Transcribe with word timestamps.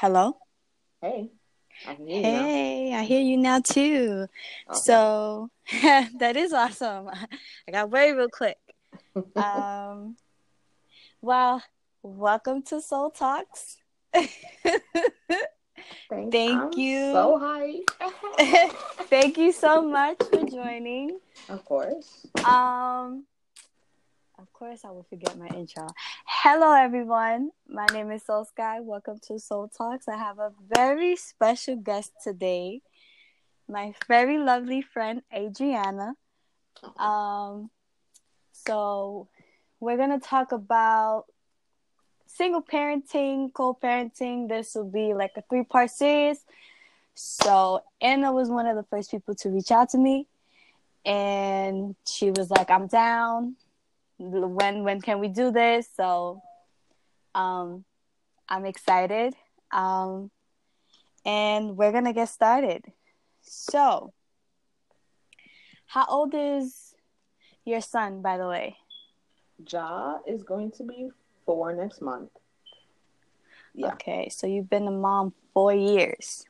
Hello? 0.00 0.38
Hey. 1.02 1.32
I 1.84 1.96
Hey, 1.98 2.94
I 2.94 3.02
hear 3.02 3.20
you 3.20 3.36
now 3.36 3.58
too. 3.58 4.28
So 4.72 5.50
that 5.82 6.36
is 6.36 6.52
awesome. 6.52 7.08
I 7.68 7.72
got 7.72 7.90
way 7.90 8.12
real 8.12 8.28
quick. 8.28 8.58
Um, 9.34 10.14
well, 11.20 11.60
welcome 12.04 12.62
to 12.66 12.80
Soul 12.80 13.10
Talks. 13.10 13.78
Thanks. 14.14 14.86
thank 16.08 16.62
I'm 16.62 16.72
you. 16.78 17.00
So 17.12 17.40
hyped. 17.42 18.70
Thank 19.10 19.36
you 19.36 19.50
so 19.50 19.82
much 19.82 20.18
for 20.30 20.44
joining. 20.44 21.18
of 21.48 21.64
course. 21.64 22.24
Um, 22.44 23.24
of 24.38 24.52
course, 24.52 24.84
I 24.84 24.90
will 24.90 25.06
forget 25.10 25.36
my 25.36 25.48
intro. 25.48 25.88
Hello, 26.24 26.72
everyone. 26.72 27.50
My 27.68 27.86
name 27.92 28.12
is 28.12 28.22
Soul 28.22 28.44
Sky. 28.44 28.78
Welcome 28.80 29.18
to 29.26 29.38
Soul 29.38 29.68
Talks. 29.68 30.06
I 30.06 30.16
have 30.16 30.38
a 30.38 30.52
very 30.74 31.16
special 31.16 31.74
guest 31.76 32.12
today, 32.22 32.82
my 33.68 33.94
very 34.06 34.38
lovely 34.38 34.80
friend 34.80 35.22
Adriana. 35.34 36.14
Um, 36.96 37.70
so 38.52 39.28
we're 39.80 39.96
gonna 39.96 40.20
talk 40.20 40.52
about 40.52 41.24
single 42.26 42.62
parenting, 42.62 43.52
co-parenting. 43.52 44.48
This 44.48 44.76
will 44.76 44.90
be 44.90 45.14
like 45.14 45.32
a 45.36 45.42
three-part 45.42 45.90
series. 45.90 46.44
So 47.14 47.82
Anna 48.00 48.32
was 48.32 48.48
one 48.48 48.66
of 48.66 48.76
the 48.76 48.84
first 48.84 49.10
people 49.10 49.34
to 49.36 49.48
reach 49.50 49.72
out 49.72 49.88
to 49.90 49.98
me, 49.98 50.28
and 51.04 51.96
she 52.06 52.30
was 52.30 52.50
like, 52.52 52.70
"I'm 52.70 52.86
down. 52.86 53.56
When 54.18 54.84
when 54.84 55.00
can 55.00 55.20
we 55.20 55.28
do 55.28 55.50
this?" 55.50 55.88
So, 55.94 56.42
um, 57.34 57.84
I'm 58.48 58.64
excited. 58.64 59.34
Um, 59.70 60.30
and 61.24 61.76
we're 61.76 61.92
gonna 61.92 62.12
get 62.12 62.28
started. 62.28 62.84
So, 63.42 64.12
how 65.86 66.06
old 66.08 66.34
is 66.34 66.94
your 67.64 67.80
son, 67.80 68.22
by 68.22 68.38
the 68.38 68.46
way? 68.46 68.76
Ja 69.66 70.18
is 70.26 70.42
going 70.42 70.70
to 70.72 70.84
be 70.84 71.10
four 71.44 71.74
next 71.74 72.00
month. 72.00 72.30
Yeah. 73.74 73.92
Okay, 73.94 74.28
so 74.28 74.46
you've 74.46 74.70
been 74.70 74.86
a 74.86 74.90
mom 74.90 75.32
four 75.52 75.74
years. 75.74 76.46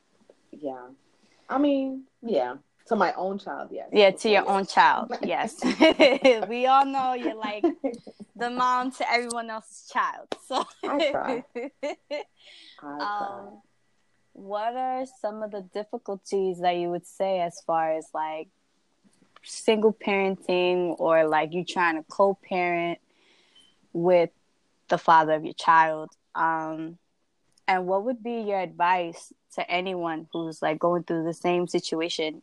Yeah. 0.50 0.89
I 1.48 1.59
mean, 1.59 2.05
yeah. 2.23 2.56
To 2.89 2.97
my 2.97 3.12
own 3.14 3.39
child, 3.39 3.69
yes. 3.70 3.89
Yeah, 3.92 4.11
to 4.11 4.28
your 4.31 4.42
Yes. 4.47 4.48
own 4.48 4.67
child. 4.67 5.12
Yes. 5.22 6.48
we 6.48 6.67
all 6.67 6.86
know 6.86 7.12
you're 7.12 7.34
like 7.34 7.64
the 8.36 8.48
mom 8.50 8.91
to 8.92 9.12
everyone 9.12 9.50
else's 9.50 9.91
child. 9.92 10.27
So 10.47 10.64
I 10.84 11.11
try. 11.11 11.44
I 11.83 12.25
try. 12.78 13.00
um, 13.00 13.61
what 14.33 14.75
are 14.75 15.05
some 15.20 15.42
of 15.42 15.50
the 15.50 15.62
difficulties 15.75 16.61
that 16.61 16.77
you 16.77 16.89
would 16.91 17.06
say 17.06 17.41
as 17.41 17.61
far 17.66 17.92
as 17.97 18.09
like 18.14 18.48
single 19.42 19.92
parenting 19.92 20.94
or 20.98 21.27
like 21.28 21.53
you 21.53 21.64
trying 21.64 21.97
to 21.97 22.05
co-parent 22.09 22.98
with 23.92 24.31
the 24.89 24.97
father 24.98 25.33
of 25.33 25.44
your 25.44 25.55
child? 25.55 26.11
Um, 26.34 26.98
and 27.66 27.86
what 27.86 28.05
would 28.05 28.22
be 28.22 28.41
your 28.42 28.61
advice 28.61 29.33
to 29.55 29.71
anyone 29.71 30.29
who's 30.33 30.63
like 30.63 30.79
going 30.79 31.05
through 31.05 31.25
the 31.25 31.35
same 31.35 31.67
situation 31.67 32.43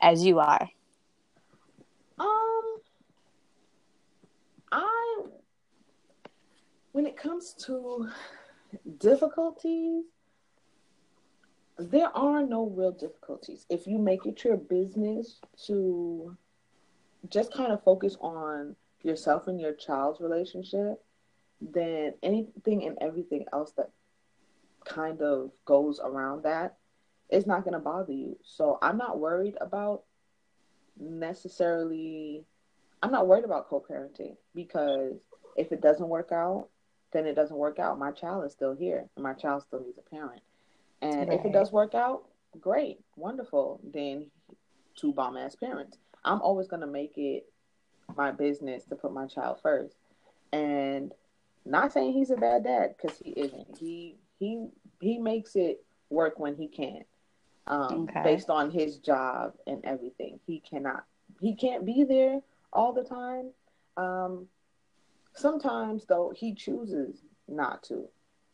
as 0.00 0.24
you 0.24 0.38
are? 0.38 0.68
Um, 2.18 2.76
I 4.72 5.22
when 6.92 7.06
it 7.06 7.16
comes 7.16 7.54
to 7.66 8.08
difficulties, 8.98 10.04
there 11.78 12.08
are 12.16 12.42
no 12.42 12.66
real 12.74 12.92
difficulties. 12.92 13.66
If 13.68 13.86
you 13.86 13.98
make 13.98 14.24
it 14.24 14.42
your 14.44 14.56
business 14.56 15.40
to 15.66 16.36
just 17.28 17.52
kind 17.52 17.72
of 17.72 17.82
focus 17.82 18.16
on 18.20 18.76
yourself 19.02 19.46
and 19.46 19.60
your 19.60 19.74
child's 19.74 20.20
relationship, 20.20 21.02
then 21.60 22.14
anything 22.22 22.86
and 22.86 22.96
everything 23.00 23.44
else 23.52 23.72
that 23.72 23.90
kind 24.86 25.20
of 25.20 25.50
goes 25.64 26.00
around 26.02 26.44
that, 26.44 26.76
it's 27.28 27.46
not 27.46 27.64
going 27.64 27.74
to 27.74 27.80
bother 27.80 28.12
you. 28.12 28.38
So 28.42 28.78
I'm 28.80 28.96
not 28.96 29.18
worried 29.18 29.56
about 29.60 30.04
necessarily 30.98 32.44
I'm 33.02 33.12
not 33.12 33.26
worried 33.26 33.44
about 33.44 33.68
co-parenting 33.68 34.36
because 34.54 35.16
if 35.56 35.70
it 35.70 35.82
doesn't 35.82 36.08
work 36.08 36.32
out, 36.32 36.68
then 37.12 37.26
it 37.26 37.34
doesn't 37.34 37.56
work 37.56 37.78
out. 37.78 37.98
My 37.98 38.10
child 38.10 38.44
is 38.44 38.52
still 38.52 38.74
here 38.74 39.06
and 39.14 39.22
my 39.22 39.34
child 39.34 39.62
still 39.62 39.80
needs 39.80 39.98
a 39.98 40.10
parent. 40.10 40.42
And 41.02 41.32
if 41.32 41.44
it 41.44 41.52
does 41.52 41.70
work 41.70 41.94
out, 41.94 42.24
great, 42.60 43.00
wonderful. 43.16 43.80
Then 43.84 44.30
two 44.96 45.12
bomb 45.12 45.36
ass 45.36 45.54
parents. 45.54 45.98
I'm 46.24 46.40
always 46.40 46.68
gonna 46.68 46.86
make 46.86 47.18
it 47.18 47.46
my 48.16 48.30
business 48.30 48.84
to 48.86 48.96
put 48.96 49.12
my 49.12 49.26
child 49.26 49.58
first. 49.62 49.94
And 50.52 51.12
not 51.64 51.92
saying 51.92 52.12
he's 52.12 52.30
a 52.30 52.36
bad 52.36 52.64
dad 52.64 52.94
because 52.96 53.18
he 53.18 53.30
isn't. 53.30 53.78
He 53.78 54.16
he 54.38 54.68
he 55.00 55.18
makes 55.18 55.56
it 55.56 55.84
work 56.10 56.38
when 56.38 56.56
he 56.56 56.68
can. 56.68 57.04
Um, 57.68 58.10
Okay. 58.10 58.22
based 58.22 58.50
on 58.50 58.70
his 58.70 58.98
job 58.98 59.54
and 59.66 59.84
everything. 59.84 60.38
He 60.46 60.60
cannot 60.60 61.04
he 61.40 61.54
can't 61.54 61.84
be 61.84 62.04
there 62.04 62.40
all 62.72 62.92
the 62.92 63.04
time. 63.04 63.50
Um, 63.96 64.46
sometimes 65.34 66.04
though 66.06 66.32
he 66.34 66.54
chooses 66.54 67.22
not 67.48 67.82
to, 67.84 68.08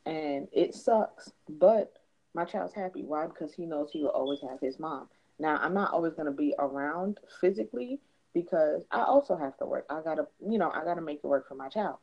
and 0.07 0.49
it 0.53 0.75
sucks. 0.75 1.33
But 1.49 1.93
my 2.35 2.45
child's 2.45 2.75
happy. 2.75 3.05
Why? 3.05 3.27
Because 3.27 3.53
he 3.55 3.67
knows 3.67 3.91
he 3.93 4.03
will 4.03 4.11
always 4.11 4.41
have 4.43 4.61
his 4.61 4.79
mom. 4.79 5.09
Now 5.39 5.59
I'm 5.61 5.75
not 5.75 5.93
always 5.93 6.15
going 6.15 6.27
to 6.27 6.33
be 6.33 6.55
around 6.59 7.19
physically 7.41 8.01
because 8.35 8.85
I 8.91 9.03
also 9.03 9.37
have 9.37 9.57
to 9.59 9.67
work. 9.67 9.87
I 9.91 10.01
gotta, 10.03 10.27
you 10.47 10.59
know, 10.59 10.71
I 10.71 10.85
gotta 10.85 11.03
make 11.03 11.19
it 11.23 11.27
work 11.27 11.49
for 11.49 11.55
my 11.55 11.69
child. 11.69 11.97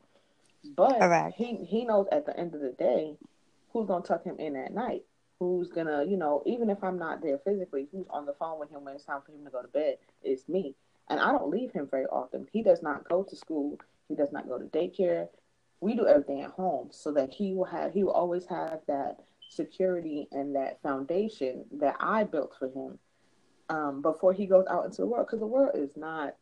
But 0.76 0.98
Correct. 0.98 1.34
he 1.36 1.56
he 1.64 1.84
knows 1.84 2.06
at 2.12 2.26
the 2.26 2.38
end 2.38 2.54
of 2.54 2.60
the 2.60 2.72
day 2.72 3.16
who's 3.72 3.86
gonna 3.86 4.04
tuck 4.04 4.24
him 4.24 4.38
in 4.38 4.56
at 4.56 4.72
night. 4.72 5.02
Who's 5.38 5.70
gonna, 5.70 6.04
you 6.04 6.16
know, 6.16 6.42
even 6.46 6.68
if 6.68 6.82
I'm 6.84 6.98
not 6.98 7.22
there 7.22 7.38
physically, 7.38 7.88
who's 7.90 8.06
on 8.10 8.26
the 8.26 8.34
phone 8.34 8.60
with 8.60 8.70
him 8.70 8.84
when 8.84 8.94
it's 8.94 9.04
time 9.04 9.22
for 9.24 9.32
him 9.32 9.44
to 9.44 9.50
go 9.50 9.62
to 9.62 9.68
bed? 9.68 9.96
It's 10.22 10.48
me. 10.48 10.74
And 11.08 11.18
I 11.18 11.32
don't 11.32 11.50
leave 11.50 11.72
him 11.72 11.88
very 11.90 12.06
often. 12.06 12.46
He 12.52 12.62
does 12.62 12.82
not 12.82 13.08
go 13.08 13.22
to 13.22 13.36
school. 13.36 13.78
He 14.08 14.14
does 14.14 14.32
not 14.32 14.48
go 14.48 14.58
to 14.58 14.66
daycare. 14.66 15.28
We 15.80 15.94
do 15.94 16.06
everything 16.06 16.42
at 16.42 16.50
home 16.50 16.88
so 16.92 17.12
that 17.12 17.32
he 17.32 17.54
will 17.54 17.64
have 17.64 17.92
he 17.92 18.04
will 18.04 18.12
always 18.12 18.46
have 18.46 18.80
that 18.86 19.16
security 19.48 20.28
and 20.30 20.54
that 20.54 20.80
foundation 20.82 21.64
that 21.72 21.96
I 21.98 22.24
built 22.24 22.54
for 22.58 22.68
him 22.68 22.98
um, 23.70 24.02
before 24.02 24.32
he 24.32 24.46
goes 24.46 24.66
out 24.70 24.84
into 24.84 24.98
the 24.98 25.06
world. 25.06 25.26
Because 25.26 25.40
the 25.40 25.46
world 25.46 25.72
is 25.74 25.96
not 25.96 26.36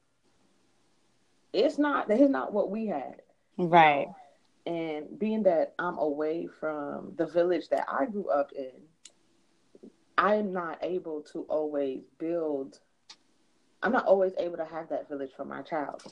it's 1.52 1.78
not 1.78 2.10
it's 2.10 2.30
not 2.30 2.52
what 2.52 2.70
we 2.70 2.86
had. 2.86 3.22
Right. 3.56 4.08
And 4.68 5.18
being 5.18 5.44
that 5.44 5.72
I'm 5.78 5.96
away 5.96 6.46
from 6.60 7.14
the 7.16 7.26
village 7.26 7.70
that 7.70 7.86
I 7.88 8.04
grew 8.04 8.28
up 8.28 8.52
in, 8.52 8.70
I'm 10.18 10.52
not 10.52 10.78
able 10.82 11.22
to 11.32 11.46
always 11.48 12.02
build. 12.18 12.78
I'm 13.82 13.92
not 13.92 14.04
always 14.04 14.34
able 14.36 14.58
to 14.58 14.66
have 14.66 14.90
that 14.90 15.08
village 15.08 15.30
for 15.34 15.46
my 15.46 15.62
child, 15.62 16.02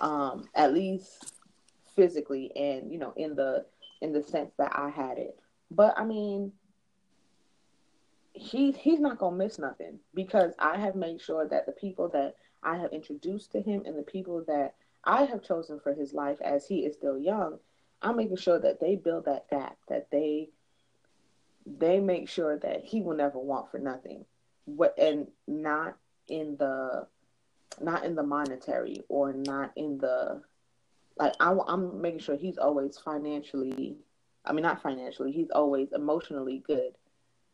um, 0.00 0.48
at 0.54 0.72
least 0.72 1.32
physically, 1.96 2.52
and 2.54 2.92
you 2.92 2.98
know, 3.00 3.12
in 3.16 3.34
the 3.34 3.66
in 4.00 4.12
the 4.12 4.22
sense 4.22 4.52
that 4.56 4.70
I 4.72 4.88
had 4.88 5.18
it. 5.18 5.40
But 5.72 5.98
I 5.98 6.04
mean, 6.04 6.52
he 8.34 8.70
he's 8.70 9.00
not 9.00 9.18
gonna 9.18 9.34
miss 9.36 9.58
nothing 9.58 9.98
because 10.14 10.54
I 10.60 10.78
have 10.78 10.94
made 10.94 11.20
sure 11.20 11.48
that 11.48 11.66
the 11.66 11.72
people 11.72 12.08
that 12.10 12.36
I 12.62 12.76
have 12.76 12.92
introduced 12.92 13.50
to 13.52 13.60
him 13.60 13.82
and 13.84 13.98
the 13.98 14.04
people 14.04 14.44
that 14.46 14.74
I 15.02 15.24
have 15.24 15.42
chosen 15.42 15.80
for 15.80 15.92
his 15.92 16.12
life 16.12 16.38
as 16.40 16.68
he 16.68 16.86
is 16.86 16.94
still 16.94 17.18
young, 17.18 17.58
I'm 18.02 18.16
making 18.16 18.36
sure 18.36 18.58
that 18.58 18.80
they 18.80 18.96
build 18.96 19.24
that 19.26 19.48
gap, 19.48 19.76
that 19.88 20.10
they 20.10 20.50
they 21.66 21.98
make 21.98 22.28
sure 22.28 22.58
that 22.58 22.84
he 22.84 23.02
will 23.02 23.16
never 23.16 23.38
want 23.38 23.70
for 23.70 23.78
nothing. 23.78 24.24
What 24.64 24.98
and 24.98 25.28
not 25.46 25.96
in 26.28 26.56
the 26.56 27.06
not 27.80 28.04
in 28.04 28.14
the 28.14 28.22
monetary 28.22 29.02
or 29.08 29.32
not 29.32 29.72
in 29.76 29.98
the 29.98 30.42
like 31.18 31.34
I, 31.40 31.56
I'm 31.66 32.00
making 32.00 32.20
sure 32.20 32.36
he's 32.36 32.58
always 32.58 32.98
financially 32.98 33.96
I 34.44 34.52
mean 34.52 34.62
not 34.62 34.82
financially 34.82 35.32
he's 35.32 35.50
always 35.50 35.88
emotionally 35.92 36.62
good 36.66 36.92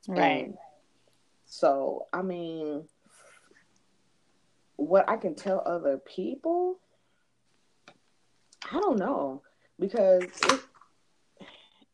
Right. 0.08 0.46
and 0.46 0.54
so, 1.44 2.06
I 2.12 2.22
mean, 2.22 2.84
what 4.76 5.08
I 5.08 5.16
can 5.16 5.34
tell 5.34 5.62
other 5.64 5.98
people, 5.98 6.78
I 8.70 8.80
don't 8.80 8.98
know 8.98 9.42
because 9.82 10.22
it, 10.22 10.60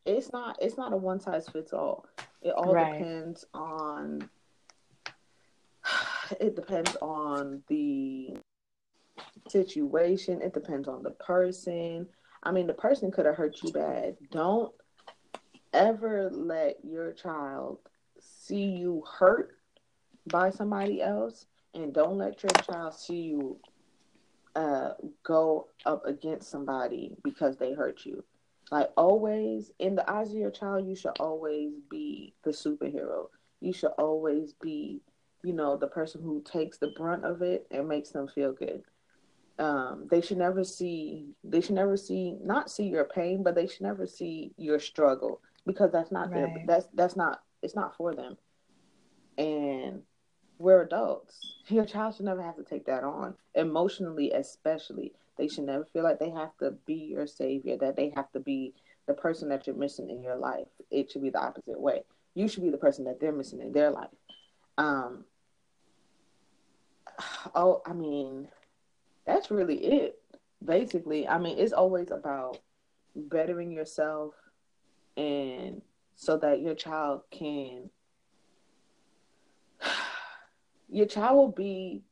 it's 0.04 0.32
not 0.32 0.58
it's 0.60 0.76
not 0.76 0.92
a 0.92 0.96
one 0.96 1.18
size 1.20 1.48
fits 1.48 1.72
all. 1.72 2.06
It 2.42 2.50
all 2.50 2.72
Right. 2.72 2.98
depends 2.98 3.46
on 3.54 4.28
it 6.40 6.54
depends 6.54 6.94
on 7.00 7.62
the 7.68 8.36
situation. 9.48 10.42
It 10.42 10.52
depends 10.52 10.86
on 10.86 11.02
the 11.02 11.12
person. 11.12 12.06
I 12.42 12.52
mean, 12.52 12.66
the 12.66 12.74
person 12.74 13.10
could 13.10 13.26
have 13.26 13.36
hurt 13.36 13.62
you 13.62 13.72
bad. 13.72 14.16
Don't 14.30 14.72
ever 15.72 16.30
let 16.30 16.76
your 16.84 17.12
child 17.12 17.78
see 18.20 18.64
you 18.64 19.02
hurt 19.18 19.56
by 20.30 20.50
somebody 20.50 21.00
else, 21.00 21.46
and 21.74 21.92
don't 21.94 22.18
let 22.18 22.42
your 22.42 22.50
child 22.62 22.94
see 22.94 23.22
you 23.22 23.58
uh, 24.54 24.90
go 25.22 25.68
up 25.86 26.04
against 26.06 26.50
somebody 26.50 27.16
because 27.22 27.56
they 27.56 27.72
hurt 27.72 28.04
you. 28.04 28.24
Like 28.70 28.90
always, 28.96 29.70
in 29.78 29.94
the 29.94 30.08
eyes 30.10 30.30
of 30.30 30.36
your 30.36 30.50
child, 30.50 30.86
you 30.86 30.94
should 30.94 31.18
always 31.20 31.72
be 31.90 32.34
the 32.44 32.50
superhero. 32.50 33.28
You 33.60 33.72
should 33.72 33.92
always 33.98 34.52
be, 34.60 35.00
you 35.42 35.52
know, 35.52 35.76
the 35.76 35.86
person 35.86 36.22
who 36.22 36.42
takes 36.42 36.78
the 36.78 36.92
brunt 36.96 37.24
of 37.24 37.40
it 37.42 37.66
and 37.70 37.88
makes 37.88 38.10
them 38.10 38.28
feel 38.28 38.52
good. 38.52 38.82
Um, 39.58 40.06
they 40.10 40.20
should 40.20 40.38
never 40.38 40.64
see. 40.64 41.34
They 41.42 41.60
should 41.60 41.74
never 41.74 41.96
see. 41.96 42.36
Not 42.44 42.70
see 42.70 42.84
your 42.84 43.04
pain, 43.04 43.42
but 43.42 43.54
they 43.54 43.66
should 43.66 43.82
never 43.82 44.06
see 44.06 44.52
your 44.56 44.78
struggle 44.78 45.40
because 45.66 45.90
that's 45.90 46.12
not 46.12 46.30
right. 46.30 46.54
their. 46.54 46.64
That's 46.66 46.86
that's 46.94 47.16
not. 47.16 47.42
It's 47.62 47.74
not 47.74 47.96
for 47.96 48.14
them. 48.14 48.36
And 49.36 50.02
we're 50.58 50.82
adults. 50.82 51.54
Your 51.68 51.84
child 51.84 52.16
should 52.16 52.26
never 52.26 52.42
have 52.42 52.56
to 52.56 52.64
take 52.64 52.86
that 52.86 53.04
on 53.04 53.34
emotionally, 53.54 54.32
especially. 54.32 55.12
They 55.36 55.48
should 55.48 55.64
never 55.64 55.84
feel 55.84 56.02
like 56.02 56.18
they 56.18 56.30
have 56.30 56.56
to 56.58 56.72
be 56.86 56.94
your 56.94 57.26
savior, 57.26 57.76
that 57.78 57.96
they 57.96 58.12
have 58.16 58.30
to 58.32 58.40
be 58.40 58.74
the 59.06 59.14
person 59.14 59.48
that 59.50 59.66
you're 59.66 59.76
missing 59.76 60.10
in 60.10 60.22
your 60.22 60.36
life. 60.36 60.66
It 60.90 61.10
should 61.10 61.22
be 61.22 61.30
the 61.30 61.40
opposite 61.40 61.80
way. 61.80 62.02
You 62.34 62.48
should 62.48 62.64
be 62.64 62.70
the 62.70 62.76
person 62.76 63.04
that 63.04 63.20
they're 63.20 63.32
missing 63.32 63.60
in 63.60 63.72
their 63.72 63.90
life. 63.90 64.10
Um, 64.76 65.24
oh, 67.54 67.82
I 67.86 67.92
mean, 67.92 68.48
that's 69.26 69.50
really 69.50 69.76
it. 69.76 70.20
Basically, 70.64 71.28
I 71.28 71.38
mean, 71.38 71.58
it's 71.58 71.72
always 71.72 72.10
about 72.10 72.58
bettering 73.14 73.70
yourself 73.70 74.34
and 75.16 75.82
so 76.16 76.36
that 76.38 76.60
your 76.60 76.74
child 76.74 77.22
can 77.30 77.90
your 80.88 81.06
child 81.06 81.36
will 81.36 81.52
be 81.52 82.02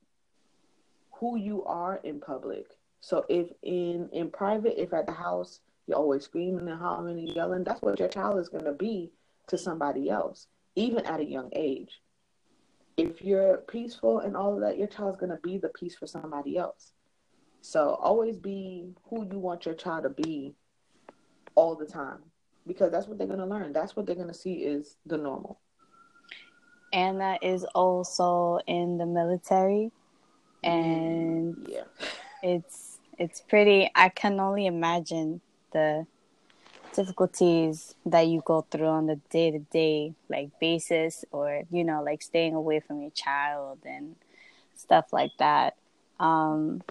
who 1.12 1.36
you 1.36 1.64
are 1.64 1.96
in 2.04 2.20
public 2.20 2.66
so 3.06 3.24
if 3.28 3.46
in 3.62 4.08
in 4.12 4.32
private, 4.32 4.82
if 4.82 4.92
at 4.92 5.06
the 5.06 5.12
house 5.12 5.60
you're 5.86 5.96
always 5.96 6.24
screaming 6.24 6.68
and 6.68 6.76
hollering 6.76 7.20
and 7.20 7.28
yelling, 7.28 7.62
that's 7.62 7.80
what 7.80 8.00
your 8.00 8.08
child 8.08 8.40
is 8.40 8.48
going 8.48 8.64
to 8.64 8.72
be 8.72 9.12
to 9.46 9.56
somebody 9.56 10.10
else, 10.10 10.48
even 10.74 11.06
at 11.06 11.20
a 11.20 11.24
young 11.24 11.50
age. 11.54 12.00
If 12.96 13.22
you're 13.22 13.58
peaceful 13.58 14.18
and 14.18 14.36
all 14.36 14.54
of 14.54 14.60
that, 14.62 14.76
your 14.76 14.88
child's 14.88 15.18
going 15.18 15.30
to 15.30 15.38
be 15.40 15.56
the 15.56 15.68
peace 15.68 15.94
for 15.94 16.08
somebody 16.08 16.56
else. 16.56 16.94
So 17.60 17.90
always 18.02 18.36
be 18.36 18.90
who 19.04 19.24
you 19.30 19.38
want 19.38 19.66
your 19.66 19.76
child 19.76 20.02
to 20.02 20.10
be 20.10 20.56
all 21.54 21.76
the 21.76 21.86
time 21.86 22.24
because 22.66 22.90
that's 22.90 23.06
what 23.06 23.18
they're 23.18 23.28
going 23.28 23.38
to 23.38 23.46
learn. 23.46 23.72
That's 23.72 23.94
what 23.94 24.06
they're 24.06 24.16
going 24.16 24.26
to 24.26 24.34
see 24.34 24.54
is 24.54 24.96
the 25.06 25.16
normal. 25.16 25.60
Anna 26.96 27.38
is 27.42 27.62
also 27.74 28.58
in 28.66 28.96
the 28.96 29.04
military 29.04 29.92
and 30.64 31.66
yeah. 31.68 31.82
it's 32.42 32.98
it's 33.18 33.42
pretty 33.42 33.90
i 33.94 34.08
can 34.08 34.40
only 34.40 34.66
imagine 34.66 35.42
the 35.72 36.06
difficulties 36.94 37.94
that 38.06 38.26
you 38.26 38.40
go 38.46 38.62
through 38.70 38.86
on 38.86 39.06
the 39.06 39.16
day-to-day 39.28 40.14
like 40.30 40.48
basis 40.58 41.22
or 41.30 41.64
you 41.70 41.84
know 41.84 42.02
like 42.02 42.22
staying 42.22 42.54
away 42.54 42.80
from 42.80 43.02
your 43.02 43.10
child 43.10 43.78
and 43.84 44.16
stuff 44.74 45.12
like 45.12 45.32
that 45.38 45.76
um 46.18 46.82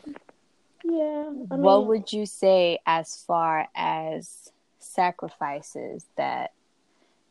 yeah 0.83 1.25
I 1.27 1.31
mean, 1.31 1.47
what 1.47 1.87
would 1.87 2.13
you 2.13 2.27
say 2.27 2.77
as 2.85 3.23
far 3.25 3.67
as 3.75 4.51
sacrifices 4.77 6.05
that 6.15 6.51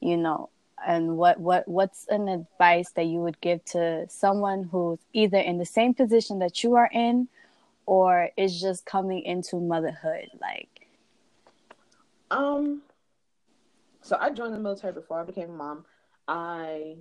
you 0.01 0.17
know 0.17 0.51
and 0.87 1.17
what 1.17 1.39
what 1.39 1.67
what's 1.69 2.07
an 2.09 2.29
advice 2.29 2.91
that 2.93 3.05
you 3.07 3.19
would 3.19 3.41
give 3.41 3.65
to 3.67 4.07
someone 4.09 4.65
who's 4.65 4.99
either 5.13 5.39
in 5.39 5.59
the 5.59 5.67
same 5.67 5.95
position 5.95 6.39
that 6.39 6.63
you 6.63 6.75
are 6.75 6.91
in 6.93 7.29
or 7.87 8.31
is 8.37 8.61
just 8.61 8.87
coming 8.87 9.23
into 9.23 9.57
motherhood? 9.57 10.29
Like 10.41 10.89
um 12.31 12.83
so 14.01 14.17
i 14.21 14.31
joined 14.31 14.55
the 14.55 14.59
military 14.59 14.93
before 14.93 15.21
i 15.21 15.25
became 15.25 15.51
a 15.51 15.53
mom. 15.53 15.85
I 16.27 16.97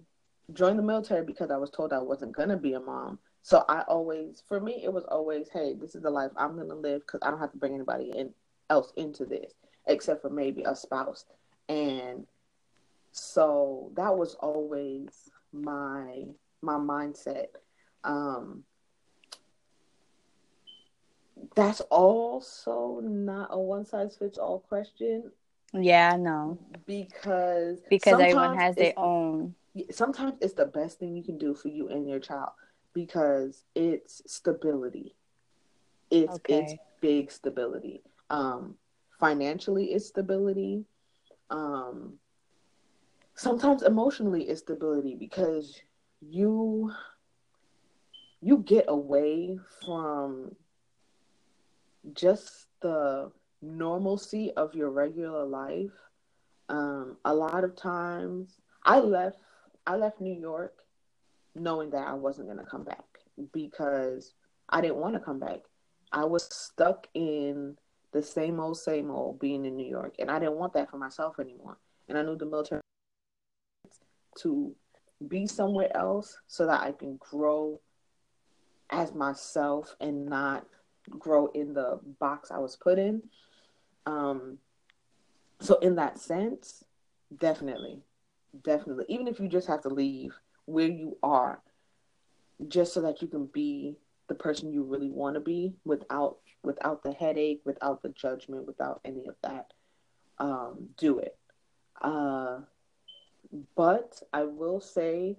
joined 0.52 0.78
the 0.78 0.84
military 0.84 1.26
because 1.26 1.52
i 1.52 1.58
was 1.58 1.70
told 1.70 1.94
i 1.94 2.00
wasn't 2.00 2.36
going 2.36 2.50
to 2.50 2.58
be 2.58 2.74
a 2.74 2.80
mom. 2.80 3.20
So 3.42 3.66
i 3.70 3.82
always 3.82 4.44
for 4.48 4.60
me 4.60 4.82
it 4.84 4.92
was 4.92 5.06
always 5.06 5.50
hey 5.52 5.74
this 5.80 5.96
is 5.96 6.02
the 6.02 6.10
life 6.10 6.32
i'm 6.38 6.56
going 6.56 6.70
to 6.70 6.76
live 6.76 7.02
because 7.02 7.20
i 7.24 7.30
don't 7.30 7.40
have 7.40 7.52
to 7.52 7.58
bring 7.58 7.74
anybody 7.74 8.12
in, 8.16 8.34
else 8.70 8.92
into 8.96 9.26
this 9.26 9.54
except 9.88 10.22
for 10.22 10.30
maybe 10.30 10.64
a 10.64 10.76
spouse. 10.76 11.26
And 11.70 12.26
so 13.14 13.92
that 13.96 14.18
was 14.18 14.36
always 14.36 15.30
my 15.54 16.26
my 16.62 16.76
mindset 16.76 17.48
um 18.04 18.64
that's 21.56 21.82
also 21.82 23.00
not 23.04 23.50
a 23.52 23.60
one 23.60 23.86
size 23.86 24.16
fits 24.18 24.38
all 24.38 24.60
question. 24.60 25.32
Yeah, 25.74 26.16
no. 26.18 26.58
Because 26.86 27.80
because 27.90 28.20
everyone 28.20 28.58
has 28.58 28.76
their 28.76 28.94
own. 28.98 29.56
Sometimes 29.92 30.36
it's 30.42 30.54
the 30.54 30.66
best 30.66 31.00
thing 31.00 31.16
you 31.16 31.24
can 31.24 31.38
do 31.38 31.54
for 31.54 31.68
you 31.68 31.90
and 31.90 32.08
your 32.08 32.20
child 32.20 32.52
because 32.94 33.64
it's 33.76 34.22
stability. 34.28 35.16
It's 36.12 36.36
okay. 36.36 36.60
it's 36.60 36.74
big 37.02 37.32
stability. 37.32 38.04
Um, 38.30 38.76
financially, 39.20 39.86
it's 39.94 40.08
stability. 40.08 40.86
Um, 41.50 42.20
sometimes 43.36 43.84
emotionally, 43.84 44.44
it's 44.44 44.62
stability 44.62 45.16
because 45.16 45.82
you 46.22 46.92
you 48.42 48.58
get 48.58 48.86
away 48.90 49.58
from 49.86 50.54
just 52.14 52.68
the 52.82 53.32
normalcy 53.62 54.52
of 54.58 54.76
your 54.76 54.90
regular 54.90 55.46
life. 55.46 55.92
Um, 56.68 57.18
a 57.24 57.34
lot 57.34 57.64
of 57.64 57.76
times, 57.76 58.58
I 58.84 59.00
left. 59.00 59.38
I 59.86 59.96
left 59.96 60.22
New 60.22 60.38
York 60.38 60.84
knowing 61.56 61.90
that 61.92 62.08
I 62.08 62.14
wasn't 62.14 62.48
going 62.48 62.60
to 62.60 62.66
come 62.66 62.84
back 62.84 63.04
because 63.52 64.34
I 64.70 64.82
didn't 64.82 64.98
want 64.98 65.14
to 65.16 65.20
come 65.20 65.40
back. 65.40 65.60
I 66.12 66.26
was 66.26 66.44
stuck 66.54 67.08
in 67.14 67.76
the 68.12 68.22
same 68.22 68.60
old, 68.60 68.78
same 68.78 69.10
old 69.12 69.40
being 69.40 69.66
in 69.66 69.76
New 69.76 69.88
York, 69.88 70.16
and 70.20 70.30
I 70.30 70.40
didn't 70.40 70.56
want 70.56 70.74
that 70.74 70.90
for 70.90 70.98
myself 70.98 71.40
anymore. 71.40 71.78
And 72.08 72.18
I 72.18 72.22
knew 72.22 72.38
the 72.38 72.46
military 72.46 72.83
to 74.42 74.76
be 75.28 75.48
somewhere 75.48 75.96
else 75.96 76.38
so 76.48 76.66
that 76.66 76.82
I 76.82 76.92
can 76.92 77.18
grow 77.18 77.80
as 78.90 79.14
myself 79.14 79.96
and 80.00 80.26
not 80.26 80.66
grow 81.10 81.48
in 81.48 81.74
the 81.74 82.00
box 82.20 82.52
I 82.52 82.60
was 82.60 82.76
put 82.76 83.00
in. 83.00 83.24
Um, 84.06 84.58
so 85.60 85.76
in 85.80 85.96
that 85.96 86.20
sense, 86.20 86.84
definitely, 87.38 88.02
definitely, 88.64 89.06
even 89.08 89.28
if 89.28 89.40
you 89.40 89.48
just 89.48 89.68
have 89.68 89.82
to 89.82 89.90
leave 89.90 90.34
where 90.66 90.88
you 90.88 91.18
are, 91.24 91.62
just 92.68 92.94
so 92.94 93.02
that 93.02 93.22
you 93.22 93.28
can 93.28 93.46
be 93.48 93.96
the 94.28 94.36
person 94.36 94.72
you 94.72 94.84
really 94.84 95.10
want 95.10 95.36
to 95.36 95.40
be 95.40 95.74
without 95.86 96.38
without 96.64 97.04
the 97.04 97.12
headache, 97.12 97.62
without 97.66 98.02
the 98.02 98.10
judgment, 98.10 98.66
without 98.66 99.02
any 99.04 99.28
of 99.28 99.36
that, 99.44 99.74
um, 100.38 100.88
do 100.98 101.20
it. 101.20 101.38
Uh, 102.02 102.60
but 103.76 104.22
I 104.34 104.44
will 104.44 104.80
say 104.80 105.38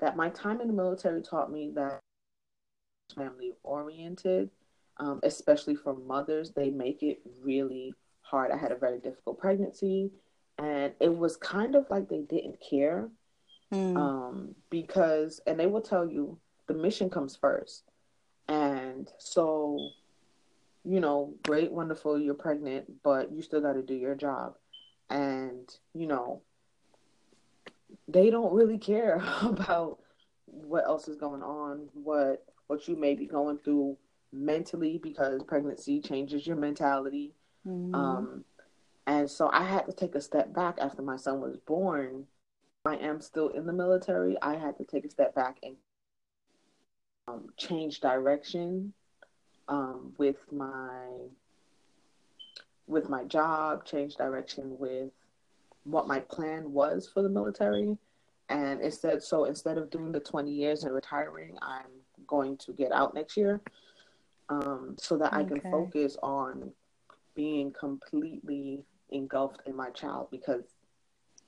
that 0.00 0.16
my 0.16 0.28
time 0.30 0.60
in 0.60 0.66
the 0.66 0.74
military 0.74 1.22
taught 1.22 1.50
me 1.50 1.70
that 1.74 2.00
family 3.14 3.52
oriented 3.62 4.50
um, 4.98 5.20
especially 5.22 5.74
for 5.74 5.94
mothers, 5.94 6.52
they 6.52 6.70
make 6.70 7.02
it 7.02 7.20
really 7.42 7.94
hard. 8.22 8.50
I 8.50 8.56
had 8.56 8.72
a 8.72 8.76
very 8.76 8.98
difficult 8.98 9.38
pregnancy, 9.38 10.10
and 10.58 10.92
it 11.00 11.14
was 11.14 11.36
kind 11.36 11.74
of 11.74 11.88
like 11.90 12.08
they 12.08 12.22
didn't 12.22 12.58
care 12.60 13.08
mm. 13.72 13.96
um, 13.96 14.54
because, 14.70 15.40
and 15.46 15.58
they 15.58 15.66
will 15.66 15.80
tell 15.80 16.08
you 16.08 16.38
the 16.66 16.74
mission 16.74 17.10
comes 17.10 17.36
first. 17.36 17.84
And 18.48 19.10
so, 19.18 19.78
you 20.84 21.00
know, 21.00 21.34
great, 21.42 21.72
wonderful, 21.72 22.18
you're 22.18 22.34
pregnant, 22.34 23.02
but 23.02 23.32
you 23.32 23.42
still 23.42 23.60
got 23.60 23.72
to 23.72 23.82
do 23.82 23.94
your 23.94 24.14
job. 24.14 24.54
And, 25.10 25.68
you 25.92 26.06
know, 26.06 26.42
they 28.08 28.30
don't 28.30 28.52
really 28.52 28.78
care 28.78 29.22
about 29.42 29.98
what 30.44 30.84
else 30.84 31.08
is 31.08 31.16
going 31.16 31.42
on, 31.42 31.88
what 31.92 32.44
what 32.66 32.88
you 32.88 32.96
may 32.96 33.14
be 33.14 33.26
going 33.26 33.58
through 33.58 33.96
mentally 34.32 34.98
because 34.98 35.42
pregnancy 35.44 36.00
changes 36.00 36.46
your 36.46 36.56
mentality. 36.56 37.34
Mm-hmm. 37.66 37.94
Um, 37.94 38.44
and 39.06 39.30
so 39.30 39.50
I 39.52 39.64
had 39.64 39.86
to 39.86 39.92
take 39.92 40.14
a 40.14 40.20
step 40.20 40.54
back 40.54 40.78
after 40.80 41.02
my 41.02 41.16
son 41.16 41.40
was 41.40 41.56
born. 41.56 42.26
I 42.86 42.96
am 42.96 43.20
still 43.20 43.48
in 43.48 43.66
the 43.66 43.72
military. 43.72 44.36
I 44.42 44.56
had 44.56 44.76
to 44.78 44.84
take 44.84 45.04
a 45.04 45.10
step 45.10 45.34
back 45.34 45.58
and 45.62 45.76
um, 47.28 47.48
change 47.56 48.00
direction 48.00 48.92
um, 49.68 50.12
with 50.18 50.36
my 50.52 51.08
with 52.86 53.08
my 53.08 53.24
job, 53.24 53.84
change 53.86 54.16
direction 54.16 54.76
with 54.78 55.10
what 55.84 56.08
my 56.08 56.20
plan 56.20 56.72
was 56.72 57.08
for 57.12 57.22
the 57.22 57.28
military. 57.28 57.96
And 58.48 58.80
instead, 58.80 59.22
so 59.22 59.44
instead 59.44 59.78
of 59.78 59.90
doing 59.90 60.12
the 60.12 60.20
20 60.20 60.50
years 60.50 60.84
and 60.84 60.94
retiring, 60.94 61.56
I'm 61.62 61.90
going 62.26 62.56
to 62.58 62.72
get 62.72 62.92
out 62.92 63.14
next 63.14 63.36
year 63.36 63.60
um, 64.48 64.96
so 64.98 65.16
that 65.18 65.32
okay. 65.32 65.42
I 65.42 65.44
can 65.44 65.60
focus 65.70 66.16
on 66.22 66.70
being 67.34 67.72
completely 67.72 68.84
engulfed 69.10 69.62
in 69.66 69.74
my 69.74 69.90
child 69.90 70.28
because 70.30 70.64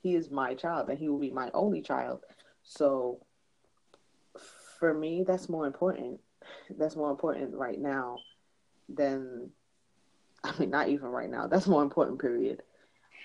he 0.01 0.15
is 0.15 0.31
my 0.31 0.53
child 0.53 0.89
and 0.89 0.97
he 0.97 1.09
will 1.09 1.19
be 1.19 1.31
my 1.31 1.49
only 1.53 1.81
child. 1.81 2.23
So 2.63 3.19
for 4.79 4.93
me, 4.93 5.23
that's 5.25 5.49
more 5.49 5.65
important. 5.65 6.19
That's 6.77 6.95
more 6.95 7.11
important 7.11 7.55
right 7.55 7.79
now 7.79 8.19
than, 8.89 9.49
I 10.43 10.57
mean, 10.59 10.69
not 10.69 10.89
even 10.89 11.07
right 11.07 11.29
now. 11.29 11.47
That's 11.47 11.67
more 11.67 11.83
important, 11.83 12.19
period. 12.19 12.61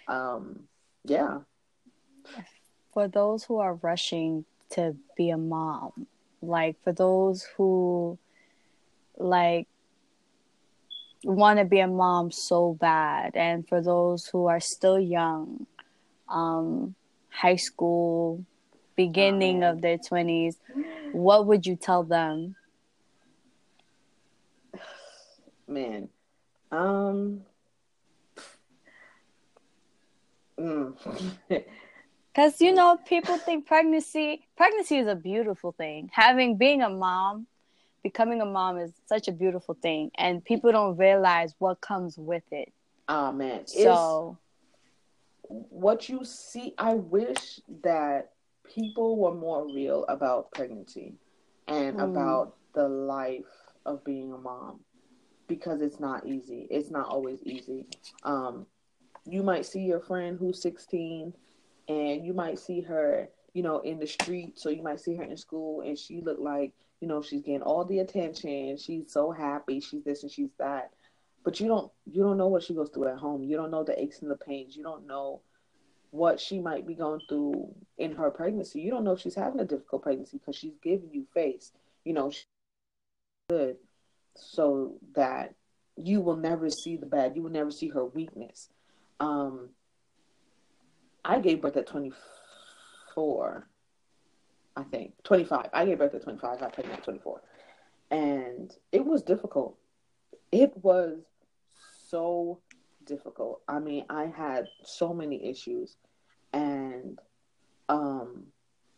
Um, 0.08 0.60
yeah. 1.04 1.38
For 2.92 3.08
those 3.08 3.44
who 3.44 3.58
are 3.58 3.74
rushing 3.74 4.44
to 4.70 4.96
be 5.16 5.30
a 5.30 5.38
mom, 5.38 6.06
like 6.42 6.76
for 6.82 6.92
those 6.92 7.46
who 7.56 8.18
like 9.16 9.66
want 11.24 11.58
to 11.58 11.64
be 11.64 11.78
a 11.78 11.86
mom 11.86 12.30
so 12.30 12.74
bad 12.74 13.36
and 13.36 13.68
for 13.68 13.80
those 13.80 14.26
who 14.26 14.46
are 14.46 14.60
still 14.60 14.98
young 14.98 15.66
um 16.28 16.94
high 17.28 17.56
school 17.56 18.44
beginning 18.96 19.62
oh, 19.62 19.70
of 19.70 19.80
their 19.80 19.98
20s 19.98 20.56
what 21.12 21.46
would 21.46 21.64
you 21.64 21.76
tell 21.76 22.02
them 22.02 22.56
man 25.68 26.08
um 26.72 26.78
mm. 26.80 27.40
Because, 32.34 32.62
you 32.62 32.72
know, 32.72 32.98
people 33.06 33.36
think 33.36 33.66
pregnancy, 33.66 34.46
pregnancy 34.56 34.96
is 34.96 35.06
a 35.06 35.14
beautiful 35.14 35.72
thing. 35.72 36.08
Having, 36.14 36.56
being 36.56 36.80
a 36.80 36.88
mom, 36.88 37.46
becoming 38.02 38.40
a 38.40 38.46
mom 38.46 38.78
is 38.78 38.90
such 39.04 39.28
a 39.28 39.32
beautiful 39.32 39.74
thing. 39.74 40.10
And 40.16 40.42
people 40.42 40.72
don't 40.72 40.96
realize 40.96 41.54
what 41.58 41.82
comes 41.82 42.16
with 42.16 42.44
it. 42.50 42.72
Oh, 43.08 43.32
man. 43.32 43.66
So, 43.66 44.38
it's, 45.44 45.66
what 45.68 46.08
you 46.08 46.24
see, 46.24 46.72
I 46.78 46.94
wish 46.94 47.60
that 47.82 48.30
people 48.64 49.18
were 49.18 49.34
more 49.34 49.66
real 49.66 50.06
about 50.08 50.52
pregnancy 50.52 51.16
and 51.68 51.98
mm. 51.98 52.02
about 52.02 52.56
the 52.74 52.88
life 52.88 53.44
of 53.84 54.02
being 54.04 54.32
a 54.32 54.38
mom 54.38 54.80
because 55.48 55.82
it's 55.82 56.00
not 56.00 56.26
easy. 56.26 56.66
It's 56.70 56.90
not 56.90 57.08
always 57.08 57.40
easy. 57.44 57.86
Um, 58.22 58.66
you 59.24 59.42
might 59.42 59.66
see 59.66 59.80
your 59.80 60.00
friend 60.00 60.36
who's 60.38 60.60
16 60.62 61.32
and 61.88 62.24
you 62.24 62.32
might 62.32 62.58
see 62.58 62.80
her, 62.80 63.28
you 63.54 63.62
know, 63.62 63.80
in 63.80 63.98
the 63.98 64.06
street. 64.06 64.58
So 64.58 64.68
you 64.68 64.82
might 64.82 65.00
see 65.00 65.16
her 65.16 65.24
in 65.24 65.36
school, 65.36 65.82
and 65.82 65.98
she 65.98 66.20
look 66.20 66.38
like, 66.38 66.72
you 67.00 67.08
know, 67.08 67.22
she's 67.22 67.42
getting 67.42 67.62
all 67.62 67.84
the 67.84 67.98
attention. 67.98 68.76
She's 68.76 69.12
so 69.12 69.30
happy. 69.30 69.80
She's 69.80 70.04
this 70.04 70.22
and 70.22 70.30
she's 70.30 70.50
that. 70.58 70.90
But 71.44 71.58
you 71.58 71.66
don't, 71.66 71.90
you 72.06 72.22
don't 72.22 72.36
know 72.36 72.46
what 72.46 72.62
she 72.62 72.74
goes 72.74 72.90
through 72.90 73.08
at 73.08 73.18
home. 73.18 73.42
You 73.42 73.56
don't 73.56 73.72
know 73.72 73.82
the 73.82 74.00
aches 74.00 74.20
and 74.20 74.30
the 74.30 74.36
pains. 74.36 74.76
You 74.76 74.84
don't 74.84 75.06
know 75.06 75.42
what 76.10 76.38
she 76.38 76.60
might 76.60 76.86
be 76.86 76.94
going 76.94 77.20
through 77.28 77.74
in 77.98 78.14
her 78.14 78.30
pregnancy. 78.30 78.80
You 78.80 78.92
don't 78.92 79.02
know 79.02 79.12
if 79.12 79.20
she's 79.20 79.34
having 79.34 79.58
a 79.60 79.64
difficult 79.64 80.02
pregnancy 80.02 80.38
because 80.38 80.54
she's 80.54 80.76
giving 80.82 81.10
you 81.12 81.26
face. 81.34 81.72
You 82.04 82.12
know, 82.12 82.30
good, 83.48 83.76
so 84.36 84.94
that 85.14 85.54
you 85.96 86.20
will 86.20 86.36
never 86.36 86.70
see 86.70 86.96
the 86.96 87.06
bad. 87.06 87.34
You 87.34 87.42
will 87.42 87.50
never 87.50 87.70
see 87.70 87.88
her 87.88 88.04
weakness. 88.04 88.68
Um, 89.22 89.68
I 91.24 91.38
gave 91.38 91.62
birth 91.62 91.76
at 91.76 91.86
24, 91.86 93.68
I 94.76 94.82
think. 94.82 95.12
25. 95.22 95.68
I 95.72 95.84
gave 95.84 95.98
birth 95.98 96.14
at 96.14 96.24
25. 96.24 96.60
I 96.60 96.68
pregnant 96.68 96.98
at 96.98 97.04
24. 97.04 97.40
And 98.10 98.76
it 98.90 99.06
was 99.06 99.22
difficult. 99.22 99.78
It 100.50 100.72
was 100.82 101.20
so 102.08 102.58
difficult. 103.06 103.62
I 103.68 103.78
mean, 103.78 104.06
I 104.10 104.24
had 104.26 104.66
so 104.84 105.14
many 105.14 105.48
issues. 105.48 105.96
And 106.52 107.20
um, 107.88 108.46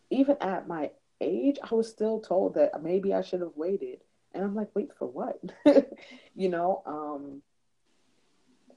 even 0.08 0.38
at 0.40 0.66
my 0.66 0.90
age, 1.20 1.58
I 1.62 1.74
was 1.74 1.90
still 1.90 2.20
told 2.20 2.54
that 2.54 2.82
maybe 2.82 3.12
I 3.12 3.20
should 3.20 3.42
have 3.42 3.56
waited. 3.56 4.00
And 4.32 4.42
I'm 4.42 4.54
like, 4.54 4.68
wait 4.74 4.90
for 4.98 5.06
what? 5.06 5.38
you 6.34 6.48
know, 6.48 6.82
um, 6.86 7.42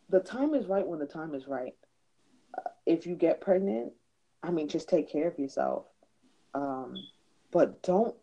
the 0.10 0.20
time 0.20 0.54
is 0.54 0.68
right 0.68 0.88
when 0.88 1.00
the 1.00 1.06
time 1.06 1.34
is 1.36 1.48
right 1.48 1.74
if 2.88 3.06
you 3.06 3.16
get 3.16 3.42
pregnant, 3.42 3.92
I 4.42 4.50
mean, 4.50 4.68
just 4.68 4.90
take 4.90 5.12
care 5.12 5.28
of 5.28 5.38
yourself. 5.38 5.86
Um, 6.54 6.96
but 7.52 7.84
don't 7.84 8.16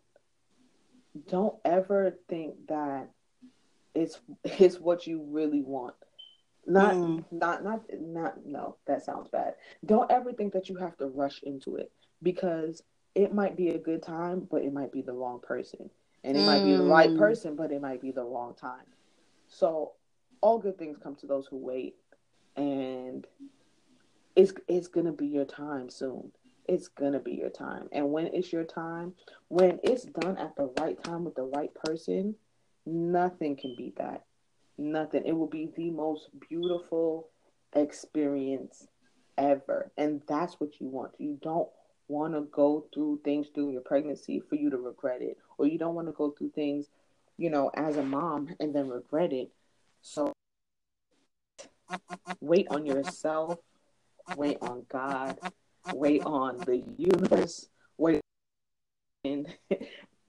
don't 1.27 1.55
ever 1.63 2.17
think 2.27 2.67
that 2.67 3.09
it's 3.93 4.19
it's 4.43 4.79
what 4.79 5.07
you 5.07 5.23
really 5.29 5.61
want. 5.61 5.95
Not 6.67 6.95
mm. 6.95 7.23
not 7.31 7.63
not 7.63 7.83
not 7.93 8.45
no, 8.45 8.75
that 8.87 9.05
sounds 9.05 9.29
bad. 9.29 9.53
Don't 9.85 10.11
ever 10.11 10.33
think 10.33 10.53
that 10.53 10.67
you 10.67 10.75
have 10.77 10.97
to 10.97 11.05
rush 11.05 11.41
into 11.43 11.75
it 11.75 11.91
because 12.23 12.81
it 13.13 13.33
might 13.33 13.55
be 13.55 13.69
a 13.69 13.77
good 13.77 14.01
time, 14.01 14.47
but 14.49 14.63
it 14.63 14.73
might 14.73 14.91
be 14.91 15.01
the 15.01 15.13
wrong 15.13 15.39
person. 15.41 15.89
And 16.23 16.35
it 16.35 16.41
mm. 16.41 16.45
might 16.47 16.63
be 16.63 16.75
the 16.75 16.83
right 16.83 17.11
mm. 17.11 17.19
person, 17.19 17.55
but 17.55 17.71
it 17.71 17.81
might 17.81 18.01
be 18.01 18.11
the 18.11 18.23
wrong 18.23 18.55
time. 18.55 18.87
So 19.47 19.91
all 20.45 20.59
good 20.59 20.77
things 20.77 20.95
come 21.01 21.15
to 21.15 21.25
those 21.25 21.47
who 21.47 21.57
wait. 21.57 21.95
And 22.55 23.25
it's 24.35 24.53
it's 24.67 24.87
gonna 24.87 25.11
be 25.11 25.25
your 25.25 25.43
time 25.43 25.89
soon. 25.89 26.31
It's 26.67 26.87
gonna 26.87 27.19
be 27.19 27.33
your 27.33 27.49
time. 27.49 27.89
And 27.91 28.11
when 28.11 28.27
it's 28.27 28.53
your 28.53 28.63
time, 28.63 29.13
when 29.47 29.79
it's 29.83 30.03
done 30.03 30.37
at 30.37 30.55
the 30.55 30.71
right 30.79 31.03
time 31.03 31.25
with 31.25 31.33
the 31.33 31.49
right 31.55 31.73
person, 31.73 32.35
nothing 32.85 33.55
can 33.55 33.73
beat 33.75 33.97
that. 33.97 34.25
Nothing. 34.77 35.23
It 35.25 35.31
will 35.31 35.47
be 35.47 35.71
the 35.75 35.89
most 35.89 36.29
beautiful 36.47 37.29
experience 37.73 38.87
ever. 39.39 39.91
And 39.97 40.21
that's 40.27 40.59
what 40.59 40.79
you 40.79 40.87
want. 40.87 41.13
You 41.17 41.39
don't 41.41 41.69
want 42.07 42.35
to 42.35 42.41
go 42.41 42.85
through 42.93 43.21
things 43.23 43.47
during 43.49 43.71
your 43.71 43.81
pregnancy 43.81 44.43
for 44.47 44.55
you 44.57 44.69
to 44.69 44.77
regret 44.77 45.23
it. 45.23 45.39
Or 45.57 45.65
you 45.65 45.79
don't 45.79 45.95
want 45.95 46.07
to 46.07 46.13
go 46.13 46.29
through 46.29 46.51
things, 46.51 46.85
you 47.35 47.49
know, 47.49 47.71
as 47.73 47.97
a 47.97 48.03
mom 48.03 48.49
and 48.59 48.75
then 48.75 48.89
regret 48.89 49.33
it. 49.33 49.49
So 50.03 50.34
wait 52.41 52.67
on 52.69 52.85
yourself 52.85 53.59
wait 54.35 54.57
on 54.61 54.85
God, 54.91 55.39
wait 55.93 56.23
on 56.23 56.57
the 56.59 56.83
universe, 56.97 57.67
wait 57.97 58.21
and 59.23 59.47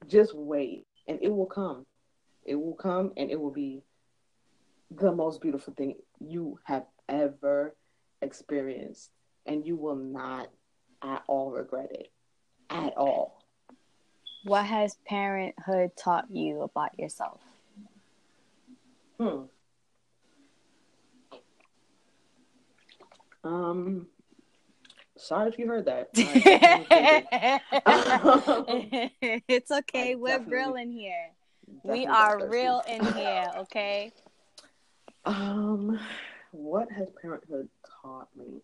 just 0.06 0.34
wait 0.34 0.84
and 1.08 1.18
it 1.22 1.28
will 1.28 1.46
come. 1.46 1.86
It 2.44 2.54
will 2.54 2.74
come 2.74 3.12
and 3.16 3.30
it 3.30 3.40
will 3.40 3.52
be 3.52 3.82
the 4.90 5.12
most 5.12 5.40
beautiful 5.40 5.74
thing 5.74 5.96
you 6.20 6.58
have 6.64 6.84
ever 7.08 7.74
experienced 8.22 9.10
and 9.46 9.66
you 9.66 9.76
will 9.76 9.96
not 9.96 10.48
at 11.02 11.22
all 11.26 11.50
regret 11.50 11.90
it 11.90 12.10
at 12.70 12.96
all. 12.96 13.42
What 14.44 14.64
has 14.64 14.96
parenthood 15.06 15.90
taught 15.96 16.26
you 16.30 16.62
about 16.62 16.98
yourself? 16.98 17.40
Hmm. 19.18 19.44
Um, 23.46 24.08
sorry 25.16 25.50
if 25.50 25.58
you 25.58 25.68
heard 25.68 25.86
that. 25.86 26.08
it's 29.48 29.70
okay. 29.70 30.12
I 30.12 30.14
We're 30.16 30.40
real 30.40 30.74
in 30.74 30.90
here. 30.90 31.30
We 31.84 32.06
are 32.06 32.48
real 32.48 32.82
in 32.88 33.04
here. 33.14 33.46
Okay. 33.58 34.12
Um, 35.24 35.98
what 36.50 36.90
has 36.90 37.06
parenthood 37.20 37.68
taught 38.02 38.28
me? 38.36 38.60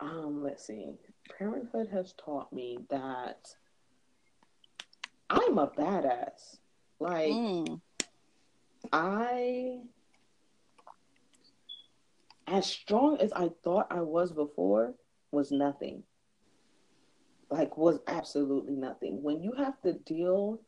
Um, 0.00 0.42
let's 0.42 0.66
see. 0.66 0.94
Parenthood 1.38 1.88
has 1.92 2.14
taught 2.14 2.50
me 2.52 2.78
that 2.90 3.54
I'm 5.28 5.58
a 5.58 5.68
badass. 5.68 6.58
Like 6.98 7.32
mm. 7.32 7.80
I 8.92 9.80
as 12.46 12.66
strong 12.66 13.18
as 13.20 13.32
I 13.32 13.50
thought 13.64 13.88
I 13.90 14.00
was 14.00 14.32
before 14.32 14.94
was 15.30 15.50
nothing. 15.50 16.02
Like 17.50 17.76
was 17.76 17.98
absolutely 18.06 18.74
nothing. 18.74 19.22
When 19.22 19.42
you 19.42 19.52
have 19.52 19.80
to 19.82 19.92
deal 19.92 20.60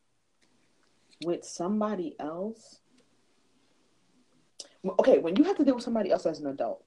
with 1.25 1.43
somebody 1.43 2.15
else 2.19 2.79
okay, 4.99 5.19
when 5.19 5.35
you 5.35 5.43
have 5.43 5.57
to 5.57 5.65
deal 5.65 5.75
with 5.75 5.83
somebody 5.83 6.11
else 6.11 6.25
as 6.25 6.39
an 6.39 6.47
adult, 6.47 6.83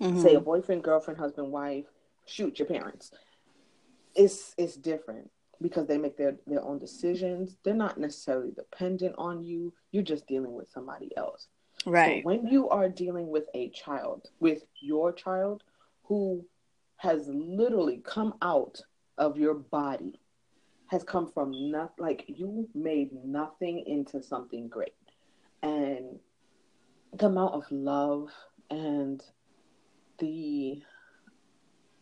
mm-hmm. 0.00 0.20
say 0.20 0.34
a 0.34 0.40
boyfriend, 0.40 0.82
girlfriend, 0.82 1.18
husband, 1.18 1.50
wife, 1.50 1.86
shoot 2.24 2.58
your 2.58 2.68
parents. 2.68 3.12
It's 4.14 4.54
it's 4.56 4.76
different 4.76 5.30
because 5.60 5.86
they 5.86 5.98
make 5.98 6.16
their, 6.16 6.36
their 6.46 6.62
own 6.62 6.78
decisions. 6.78 7.56
They're 7.64 7.74
not 7.74 7.98
necessarily 7.98 8.52
dependent 8.52 9.14
on 9.18 9.42
you. 9.42 9.72
You're 9.90 10.02
just 10.02 10.26
dealing 10.26 10.52
with 10.52 10.68
somebody 10.70 11.14
else. 11.16 11.48
Right. 11.86 12.22
So 12.22 12.26
when 12.26 12.46
you 12.46 12.68
are 12.68 12.88
dealing 12.88 13.28
with 13.28 13.44
a 13.54 13.70
child, 13.70 14.28
with 14.40 14.64
your 14.80 15.12
child, 15.12 15.62
who 16.04 16.44
has 16.96 17.28
literally 17.28 18.02
come 18.04 18.34
out 18.42 18.80
of 19.18 19.38
your 19.38 19.54
body 19.54 20.18
has 20.88 21.02
come 21.02 21.30
from 21.32 21.70
nothing 21.70 21.94
like 21.98 22.24
you 22.28 22.68
made 22.74 23.10
nothing 23.24 23.82
into 23.86 24.22
something 24.22 24.68
great 24.68 24.94
and 25.62 26.18
the 27.18 27.26
amount 27.26 27.54
of 27.54 27.64
love 27.70 28.28
and 28.70 29.22
the 30.18 30.80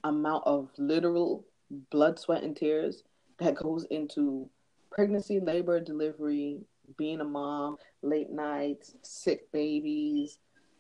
amount 0.04 0.42
of 0.46 0.68
literal 0.76 1.44
blood 1.90 2.18
sweat 2.18 2.42
and 2.42 2.56
tears 2.56 3.04
that 3.38 3.54
goes 3.54 3.84
into 3.90 4.48
pregnancy 4.90 5.40
labor 5.40 5.80
delivery 5.80 6.60
being 6.96 7.20
a 7.20 7.24
mom 7.24 7.76
late 8.02 8.30
nights 8.30 8.94
sick 9.02 9.50
babies 9.52 10.38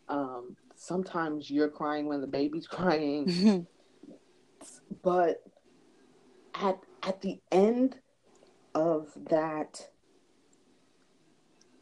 um, 0.08 0.56
sometimes 0.76 1.50
you're 1.50 1.68
crying 1.68 2.06
when 2.06 2.20
the 2.20 2.26
baby's 2.26 2.66
crying. 2.68 3.66
But 5.02 5.42
at 6.54 6.78
at 7.02 7.20
the 7.20 7.38
end 7.52 7.96
of 8.74 9.12
that 9.28 9.88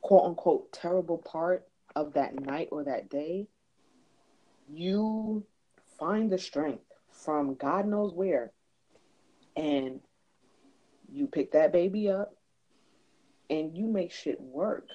quote 0.01 0.25
unquote 0.25 0.73
terrible 0.73 1.19
part 1.19 1.67
of 1.95 2.15
that 2.15 2.39
night 2.41 2.69
or 2.73 2.85
that 2.85 3.09
day, 3.11 3.47
you 4.69 5.45
find 5.99 6.31
the 6.31 6.39
strength 6.39 6.85
from 7.11 7.55
God 7.55 7.87
knows 7.87 8.13
where, 8.13 8.53
and 9.57 10.01
you 11.13 11.27
pick 11.27 11.53
that 11.53 11.73
baby 11.73 12.09
up 12.09 12.35
and 13.51 13.77
you 13.77 13.87
make 13.87 14.13
shit 14.13 14.41
work. 14.41 14.89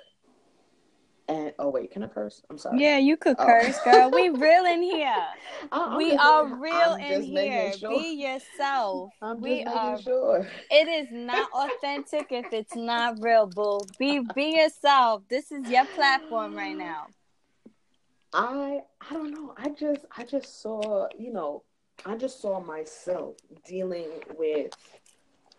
And 1.30 1.54
oh 1.60 1.70
wait, 1.70 1.92
can 1.92 2.04
I 2.04 2.08
curse? 2.08 2.42
I'm 2.50 2.58
sorry. 2.58 2.80
Yeah, 2.80 3.00
you 3.00 3.18
could 3.18 3.36
oh. 3.38 3.46
curse, 3.46 3.78
girl. 3.84 4.10
We 4.12 4.30
real 4.46 4.66
in 4.66 4.82
here. 4.82 5.26
I'm 5.74 5.98
we 5.98 6.14
are 6.14 6.46
real 6.56 6.94
in 6.94 7.22
here. 7.22 7.74
Sure. 7.74 7.90
Be 7.90 8.14
yourself. 8.14 9.12
I'm 9.22 9.42
we 9.42 9.64
are. 9.66 10.02
Sure. 10.02 10.48
It 10.72 10.88
is 10.88 11.08
not 11.12 11.50
authentic 11.52 12.28
if 12.32 12.54
it's 12.54 12.76
not 12.76 13.22
real, 13.22 13.48
boo. 13.48 13.82
Be 14.00 14.22
be 14.34 14.56
yourself. 14.56 15.24
This 15.30 15.52
is 15.52 15.70
your 15.70 15.86
platform 15.86 16.56
right 16.56 16.78
now. 16.78 17.08
I 18.32 18.82
I 19.02 19.14
don't 19.14 19.32
know. 19.32 19.54
I 19.58 19.70
just 19.70 20.06
I 20.16 20.24
just 20.24 20.62
saw 20.62 21.08
you 21.18 21.34
know 21.34 21.64
I 22.06 22.16
just 22.16 22.42
saw 22.42 22.62
myself 22.62 23.36
dealing 23.66 24.10
with 24.38 24.72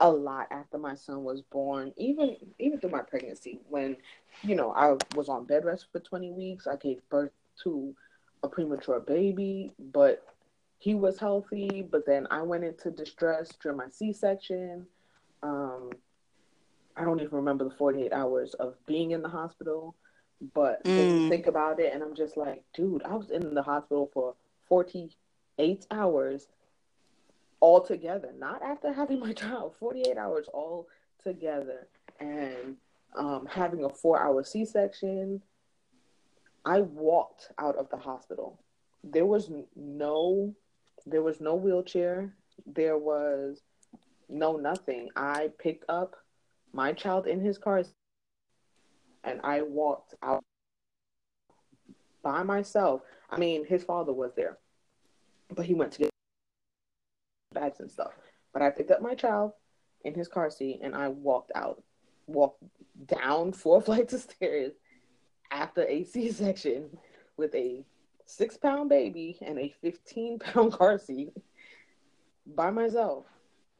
a 0.00 0.10
lot 0.10 0.46
after 0.50 0.78
my 0.78 0.94
son 0.94 1.24
was 1.24 1.42
born, 1.42 1.92
even 1.96 2.36
even 2.58 2.78
through 2.78 2.90
my 2.90 3.02
pregnancy. 3.02 3.60
When 3.68 3.96
you 4.42 4.54
know 4.54 4.72
I 4.72 4.96
was 5.16 5.28
on 5.28 5.44
bed 5.44 5.64
rest 5.64 5.86
for 5.92 6.00
20 6.00 6.30
weeks, 6.32 6.66
I 6.66 6.76
gave 6.76 7.00
birth 7.08 7.32
to 7.64 7.94
a 8.42 8.48
premature 8.48 9.00
baby, 9.00 9.72
but 9.78 10.24
he 10.78 10.94
was 10.94 11.18
healthy. 11.18 11.86
But 11.88 12.06
then 12.06 12.26
I 12.30 12.42
went 12.42 12.64
into 12.64 12.90
distress 12.90 13.52
during 13.60 13.78
my 13.78 13.88
C-section. 13.90 14.86
Um, 15.42 15.90
I 16.96 17.04
don't 17.04 17.20
even 17.20 17.36
remember 17.36 17.64
the 17.64 17.74
48 17.74 18.12
hours 18.12 18.54
of 18.54 18.74
being 18.86 19.12
in 19.12 19.22
the 19.22 19.28
hospital, 19.28 19.94
but 20.54 20.84
mm. 20.84 21.28
think 21.28 21.46
about 21.46 21.80
it, 21.80 21.92
and 21.92 22.02
I'm 22.02 22.14
just 22.14 22.36
like, 22.36 22.62
dude, 22.74 23.02
I 23.04 23.14
was 23.14 23.30
in 23.30 23.54
the 23.54 23.62
hospital 23.62 24.10
for 24.12 24.34
48 24.68 25.86
hours 25.90 26.48
all 27.60 27.80
together, 27.80 28.30
not 28.38 28.62
after 28.62 28.92
having 28.92 29.20
my 29.20 29.32
child, 29.42 29.74
48 29.78 30.16
hours 30.16 30.48
all 30.52 30.88
together, 31.22 31.88
and 32.20 32.76
um, 33.16 33.46
having 33.50 33.84
a 33.84 33.88
four 33.88 34.20
hour 34.20 34.44
C 34.44 34.64
section. 34.64 35.42
I 36.64 36.80
walked 36.80 37.50
out 37.58 37.76
of 37.76 37.88
the 37.88 37.96
hospital. 37.96 38.60
There 39.02 39.24
was 39.24 39.50
no, 39.74 40.54
there 41.06 41.22
was 41.22 41.40
no 41.40 41.54
wheelchair. 41.54 42.34
There 42.66 42.98
was 42.98 43.62
no 44.28 44.56
nothing. 44.56 45.08
I 45.16 45.50
picked 45.58 45.84
up 45.88 46.16
my 46.72 46.92
child 46.92 47.26
in 47.26 47.40
his 47.40 47.56
car 47.56 47.82
and 49.24 49.40
I 49.42 49.62
walked 49.62 50.14
out 50.22 50.44
by 52.22 52.42
myself. 52.42 53.02
I 53.30 53.38
mean, 53.38 53.64
his 53.64 53.84
father 53.84 54.12
was 54.12 54.32
there, 54.36 54.58
but 55.54 55.64
he 55.64 55.74
went 55.74 55.92
to 55.92 55.98
get 56.00 56.10
bags 57.58 57.80
and 57.80 57.90
stuff. 57.90 58.12
But 58.52 58.62
I 58.62 58.70
picked 58.70 58.90
up 58.90 59.02
my 59.02 59.14
child 59.14 59.52
in 60.04 60.14
his 60.14 60.28
car 60.28 60.50
seat 60.50 60.80
and 60.82 60.94
I 60.94 61.08
walked 61.08 61.52
out, 61.54 61.82
walked 62.26 62.62
down 63.06 63.52
four 63.52 63.80
flights 63.86 64.14
of 64.14 64.20
stairs 64.20 64.72
after 65.50 65.84
a 65.84 66.04
C 66.04 66.30
section 66.30 66.90
with 67.36 67.54
a 67.54 67.84
six 68.26 68.56
pound 68.56 68.88
baby 68.88 69.38
and 69.40 69.58
a 69.58 69.74
15 69.80 70.38
pound 70.38 70.72
car 70.78 70.98
seat 70.98 71.32
by 72.46 72.70
myself. 72.70 73.26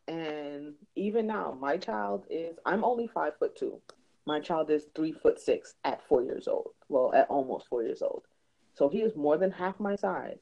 And 0.06 0.74
even 0.96 1.26
now, 1.26 1.56
my 1.60 1.76
child 1.76 2.24
is, 2.30 2.56
I'm 2.64 2.82
only 2.82 3.06
five 3.06 3.36
foot 3.38 3.56
two. 3.56 3.80
My 4.26 4.40
child 4.40 4.70
is 4.70 4.86
three 4.94 5.12
foot 5.12 5.38
six 5.38 5.74
at 5.84 6.06
four 6.08 6.22
years 6.22 6.48
old. 6.48 6.70
Well, 6.88 7.12
at 7.14 7.28
almost 7.28 7.66
four 7.68 7.82
years 7.82 8.00
old. 8.00 8.24
So 8.74 8.88
he 8.88 9.02
is 9.02 9.16
more 9.16 9.36
than 9.36 9.50
half 9.50 9.78
my 9.78 9.96
size. 9.96 10.38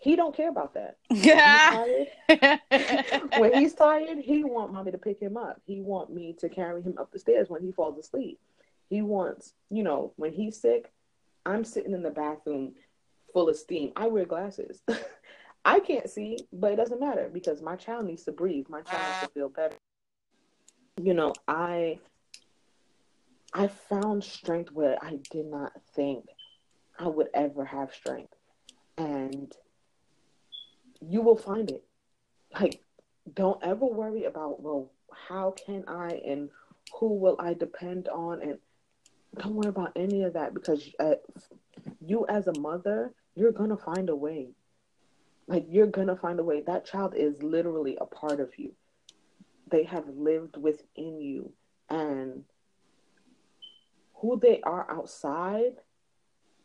He 0.00 0.16
don't 0.16 0.34
care 0.34 0.48
about 0.48 0.74
that. 0.74 0.96
Yeah. 1.10 2.04
When, 3.38 3.52
he's 3.52 3.74
tired, 3.86 4.18
he 4.18 4.42
want 4.44 4.72
mommy 4.72 4.90
to 4.92 4.98
pick 4.98 5.20
him 5.20 5.36
up. 5.36 5.60
He 5.66 5.80
want 5.80 6.12
me 6.12 6.34
to 6.40 6.48
carry 6.48 6.82
him 6.82 6.94
up 6.98 7.12
the 7.12 7.18
stairs 7.18 7.50
when 7.50 7.62
he 7.62 7.70
falls 7.70 7.98
asleep. 7.98 8.40
He 8.88 9.02
wants, 9.02 9.52
you 9.70 9.82
know, 9.82 10.12
when 10.16 10.32
he's 10.32 10.58
sick, 10.58 10.90
I'm 11.44 11.64
sitting 11.64 11.92
in 11.92 12.02
the 12.02 12.10
bathroom 12.10 12.74
full 13.32 13.48
of 13.48 13.56
steam. 13.56 13.92
I 13.94 14.06
wear 14.08 14.24
glasses. 14.24 14.80
I 15.64 15.80
can't 15.80 16.08
see, 16.08 16.38
but 16.52 16.72
it 16.72 16.76
doesn't 16.76 16.98
matter 16.98 17.30
because 17.32 17.60
my 17.60 17.76
child 17.76 18.06
needs 18.06 18.24
to 18.24 18.32
breathe. 18.32 18.66
My 18.68 18.80
child 18.80 19.02
needs 19.06 19.20
to 19.28 19.28
feel 19.34 19.48
better. 19.50 19.76
You 21.00 21.12
know, 21.12 21.34
I 21.46 21.98
I 23.52 23.66
found 23.66 24.24
strength 24.24 24.72
where 24.72 24.96
I 25.02 25.18
did 25.30 25.46
not 25.46 25.72
think 25.94 26.24
I 26.98 27.08
would 27.08 27.28
ever 27.34 27.64
have 27.64 27.92
strength. 27.92 28.34
And 28.96 29.54
you 31.00 31.22
will 31.22 31.36
find 31.36 31.70
it. 31.70 31.84
Like, 32.58 32.82
don't 33.34 33.62
ever 33.62 33.86
worry 33.86 34.24
about, 34.24 34.62
well, 34.62 34.90
how 35.28 35.52
can 35.52 35.84
I 35.86 36.20
and 36.26 36.50
who 36.98 37.14
will 37.14 37.36
I 37.38 37.54
depend 37.54 38.08
on? 38.08 38.42
And 38.42 38.58
don't 39.38 39.54
worry 39.54 39.68
about 39.68 39.92
any 39.96 40.22
of 40.22 40.32
that 40.34 40.54
because 40.54 40.88
uh, 40.98 41.14
you, 42.00 42.26
as 42.28 42.46
a 42.46 42.58
mother, 42.58 43.12
you're 43.34 43.52
going 43.52 43.70
to 43.70 43.76
find 43.76 44.08
a 44.08 44.16
way. 44.16 44.48
Like, 45.46 45.66
you're 45.68 45.86
going 45.86 46.08
to 46.08 46.16
find 46.16 46.38
a 46.38 46.44
way. 46.44 46.62
That 46.62 46.84
child 46.84 47.14
is 47.16 47.42
literally 47.42 47.96
a 48.00 48.06
part 48.06 48.40
of 48.40 48.50
you, 48.56 48.72
they 49.70 49.84
have 49.84 50.08
lived 50.08 50.56
within 50.56 51.20
you. 51.20 51.52
And 51.88 52.44
who 54.14 54.38
they 54.38 54.60
are 54.62 54.88
outside, 54.90 55.76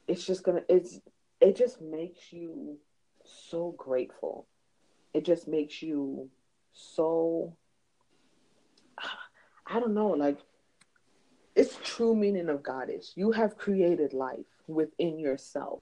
it's 0.07 0.23
just 0.25 0.43
going 0.43 0.57
to, 0.61 0.75
it's, 0.75 0.99
it 1.41 1.55
just 1.55 1.81
makes 1.81 2.31
you 2.31 2.77
so 3.25 3.75
grateful. 3.77 4.47
It 5.13 5.25
just 5.25 5.47
makes 5.47 5.81
you 5.81 6.29
so 6.73 7.55
I 9.67 9.79
don't 9.79 9.93
know, 9.93 10.09
like 10.09 10.37
it's 11.55 11.77
true 11.83 12.15
meaning 12.15 12.49
of 12.49 12.63
goddess. 12.63 13.13
You 13.15 13.31
have 13.31 13.57
created 13.57 14.13
life 14.13 14.45
within 14.67 15.19
yourself 15.19 15.81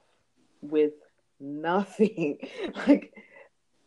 with 0.60 0.92
nothing. 1.40 2.38
like 2.86 3.12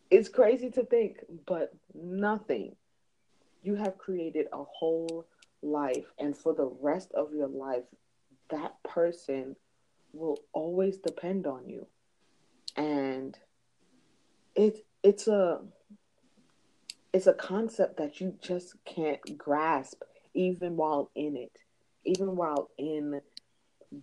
it's 0.09 0.29
crazy 0.29 0.69
to 0.71 0.83
think, 0.83 1.17
but 1.45 1.73
nothing. 1.93 2.75
You 3.63 3.75
have 3.75 3.97
created 3.97 4.47
a 4.53 4.63
whole 4.63 5.25
life 5.61 6.05
and 6.19 6.37
for 6.37 6.53
the 6.53 6.69
rest 6.81 7.11
of 7.13 7.33
your 7.33 7.47
life 7.47 7.83
that 8.49 8.81
person 8.83 9.55
will 10.13 10.39
always 10.53 10.97
depend 10.97 11.47
on 11.47 11.67
you. 11.67 11.87
And 12.75 13.37
it 14.57 14.85
it's 15.03 15.27
a 15.27 15.59
it's 17.13 17.27
a 17.27 17.33
concept 17.33 17.97
that 17.97 18.19
you 18.19 18.35
just 18.41 18.75
can't 18.83 19.37
grasp 19.37 20.01
even 20.33 20.75
while 20.75 21.09
in 21.15 21.37
it 21.37 21.51
even 22.03 22.35
while 22.35 22.69
in 22.77 23.21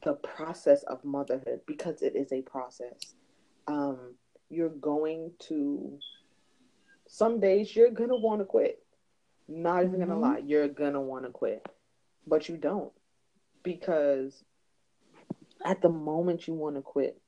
the 0.02 0.14
process 0.14 0.82
of 0.84 1.04
motherhood 1.04 1.60
because 1.66 2.00
it 2.00 2.16
is 2.16 2.32
a 2.32 2.40
process 2.42 3.14
um 3.66 4.14
you're 4.48 4.68
going 4.70 5.30
to 5.38 5.98
some 7.08 7.40
days 7.40 7.74
you're 7.74 7.90
gonna 7.90 8.16
want 8.16 8.40
to 8.40 8.44
quit 8.44 8.78
not 9.48 9.82
even 9.82 10.00
mm-hmm. 10.00 10.08
gonna 10.08 10.20
lie 10.20 10.38
you're 10.38 10.68
gonna 10.68 11.00
want 11.00 11.24
to 11.24 11.30
quit 11.30 11.66
but 12.26 12.48
you 12.48 12.56
don't 12.56 12.92
because 13.62 14.44
at 15.64 15.82
the 15.82 15.88
moment 15.88 16.46
you 16.46 16.54
want 16.54 16.76
to 16.76 16.82
quit 16.82 17.20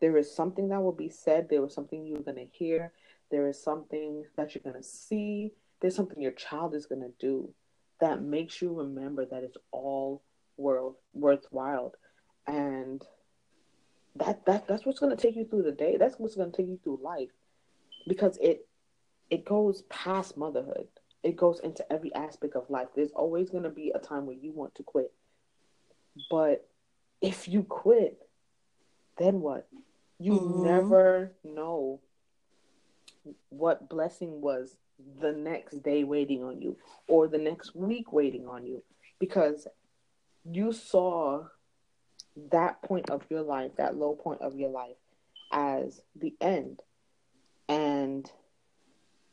there 0.00 0.16
is 0.16 0.34
something 0.34 0.68
that 0.68 0.82
will 0.82 0.92
be 0.92 1.08
said. 1.08 1.48
There 1.48 1.64
is 1.64 1.74
something 1.74 2.06
you're 2.06 2.20
going 2.20 2.36
to 2.36 2.46
hear. 2.52 2.92
There 3.30 3.48
is 3.48 3.62
something 3.62 4.24
that 4.36 4.54
you're 4.54 4.62
going 4.62 4.82
to 4.82 4.88
see. 4.88 5.52
There's 5.80 5.96
something 5.96 6.20
your 6.20 6.32
child 6.32 6.74
is 6.74 6.86
going 6.86 7.02
to 7.02 7.12
do 7.18 7.52
that 8.00 8.22
makes 8.22 8.60
you 8.60 8.72
remember 8.72 9.24
that 9.24 9.42
it's 9.42 9.56
all 9.72 10.22
world 10.56 10.96
worthwhile. 11.14 11.92
And 12.46 13.02
that 14.16 14.46
that 14.46 14.66
that's 14.66 14.86
what's 14.86 15.00
going 15.00 15.14
to 15.14 15.20
take 15.20 15.36
you 15.36 15.44
through 15.44 15.64
the 15.64 15.72
day. 15.72 15.96
That's 15.98 16.18
what's 16.18 16.36
going 16.36 16.50
to 16.50 16.56
take 16.56 16.68
you 16.68 16.78
through 16.82 17.00
life, 17.02 17.30
because 18.06 18.38
it 18.40 18.66
it 19.30 19.44
goes 19.44 19.82
past 19.90 20.36
motherhood. 20.36 20.88
It 21.22 21.36
goes 21.36 21.60
into 21.60 21.90
every 21.92 22.14
aspect 22.14 22.54
of 22.54 22.70
life. 22.70 22.88
There's 22.94 23.10
always 23.12 23.50
going 23.50 23.64
to 23.64 23.70
be 23.70 23.92
a 23.94 23.98
time 23.98 24.26
where 24.26 24.36
you 24.36 24.52
want 24.52 24.74
to 24.76 24.84
quit, 24.84 25.12
but 26.30 26.68
if 27.20 27.48
you 27.48 27.62
quit, 27.64 28.18
then 29.18 29.40
what? 29.40 29.68
You 30.18 30.32
mm-hmm. 30.32 30.64
never 30.64 31.32
know 31.44 32.00
what 33.48 33.88
blessing 33.88 34.40
was 34.40 34.76
the 35.20 35.32
next 35.32 35.82
day 35.82 36.04
waiting 36.04 36.42
on 36.42 36.60
you 36.60 36.76
or 37.08 37.28
the 37.28 37.38
next 37.38 37.74
week 37.74 38.12
waiting 38.12 38.46
on 38.48 38.66
you 38.66 38.82
because 39.18 39.66
you 40.50 40.72
saw 40.72 41.44
that 42.50 42.82
point 42.82 43.10
of 43.10 43.22
your 43.30 43.42
life, 43.42 43.72
that 43.76 43.96
low 43.96 44.14
point 44.14 44.42
of 44.42 44.56
your 44.56 44.70
life, 44.70 44.96
as 45.52 46.00
the 46.14 46.34
end. 46.40 46.80
And 47.68 48.30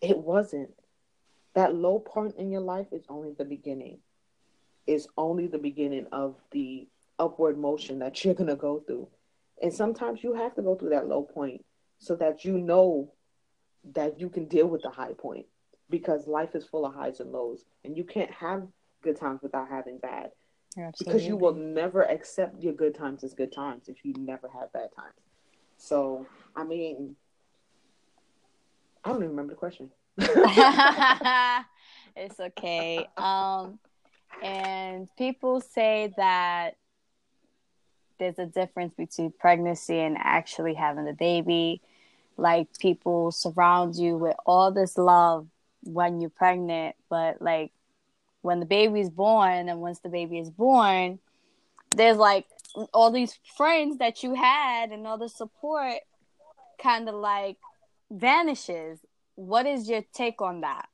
it 0.01 0.17
wasn't. 0.17 0.71
That 1.53 1.75
low 1.75 1.99
point 1.99 2.35
in 2.37 2.51
your 2.51 2.61
life 2.61 2.87
is 2.91 3.03
only 3.09 3.33
the 3.37 3.45
beginning. 3.45 3.99
Is 4.87 5.07
only 5.17 5.47
the 5.47 5.59
beginning 5.59 6.07
of 6.11 6.35
the 6.51 6.87
upward 7.19 7.57
motion 7.57 7.99
that 7.99 8.23
you're 8.23 8.33
going 8.33 8.49
to 8.49 8.55
go 8.55 8.79
through. 8.79 9.07
And 9.63 9.73
sometimes 9.73 10.21
you 10.23 10.33
have 10.33 10.53
to 10.55 10.61
go 10.61 10.75
through 10.75 10.89
that 10.89 11.07
low 11.07 11.23
point 11.23 11.63
so 11.97 12.15
that 12.17 12.43
you 12.43 12.57
know 12.57 13.13
that 13.93 14.19
you 14.19 14.29
can 14.29 14.45
deal 14.45 14.67
with 14.67 14.81
the 14.81 14.89
high 14.89 15.13
point 15.13 15.45
because 15.89 16.27
life 16.27 16.53
is 16.53 16.65
full 16.65 16.85
of 16.85 16.93
highs 16.93 17.21
and 17.21 17.31
lows 17.31 17.63
and 17.85 17.95
you 17.95 18.03
can't 18.03 18.31
have 18.31 18.67
good 19.01 19.17
times 19.17 19.41
without 19.41 19.69
having 19.69 19.99
bad. 19.99 20.31
Absolutely. 20.77 21.05
Because 21.05 21.25
you 21.25 21.37
will 21.37 21.53
never 21.53 22.01
accept 22.03 22.61
your 22.61 22.73
good 22.73 22.93
times 22.93 23.23
as 23.23 23.33
good 23.33 23.53
times 23.53 23.87
if 23.87 24.03
you 24.03 24.13
never 24.17 24.49
have 24.49 24.73
bad 24.73 24.89
times. 24.95 25.15
So, 25.77 26.25
I 26.57 26.65
mean, 26.65 27.15
I 29.05 29.09
don't 29.09 29.19
even 29.19 29.29
remember 29.29 29.53
the 29.53 29.57
question. 29.57 29.91
it's 32.17 32.39
okay. 32.39 33.07
Um, 33.17 33.79
and 34.41 35.07
people 35.17 35.61
say 35.61 36.13
that 36.17 36.75
there's 38.19 38.39
a 38.39 38.45
difference 38.45 38.93
between 38.95 39.31
pregnancy 39.31 39.99
and 39.99 40.17
actually 40.19 40.73
having 40.73 41.07
a 41.07 41.13
baby. 41.13 41.81
Like 42.37 42.67
people 42.79 43.31
surround 43.31 43.95
you 43.95 44.17
with 44.17 44.35
all 44.45 44.71
this 44.71 44.97
love 44.97 45.47
when 45.83 46.21
you're 46.21 46.29
pregnant, 46.29 46.95
but 47.09 47.41
like 47.41 47.71
when 48.41 48.59
the 48.59 48.65
baby's 48.65 49.09
born 49.09 49.69
and 49.69 49.81
once 49.81 49.99
the 49.99 50.09
baby 50.09 50.39
is 50.39 50.49
born, 50.49 51.19
there's 51.95 52.17
like 52.17 52.45
all 52.93 53.11
these 53.11 53.37
friends 53.55 53.97
that 53.97 54.23
you 54.23 54.33
had 54.33 54.91
and 54.91 55.05
all 55.05 55.17
the 55.17 55.29
support 55.29 55.99
kind 56.81 57.07
of 57.07 57.15
like 57.15 57.57
vanishes. 58.11 58.99
What 59.35 59.65
is 59.65 59.89
your 59.89 60.03
take 60.13 60.41
on 60.41 60.61
that? 60.61 60.87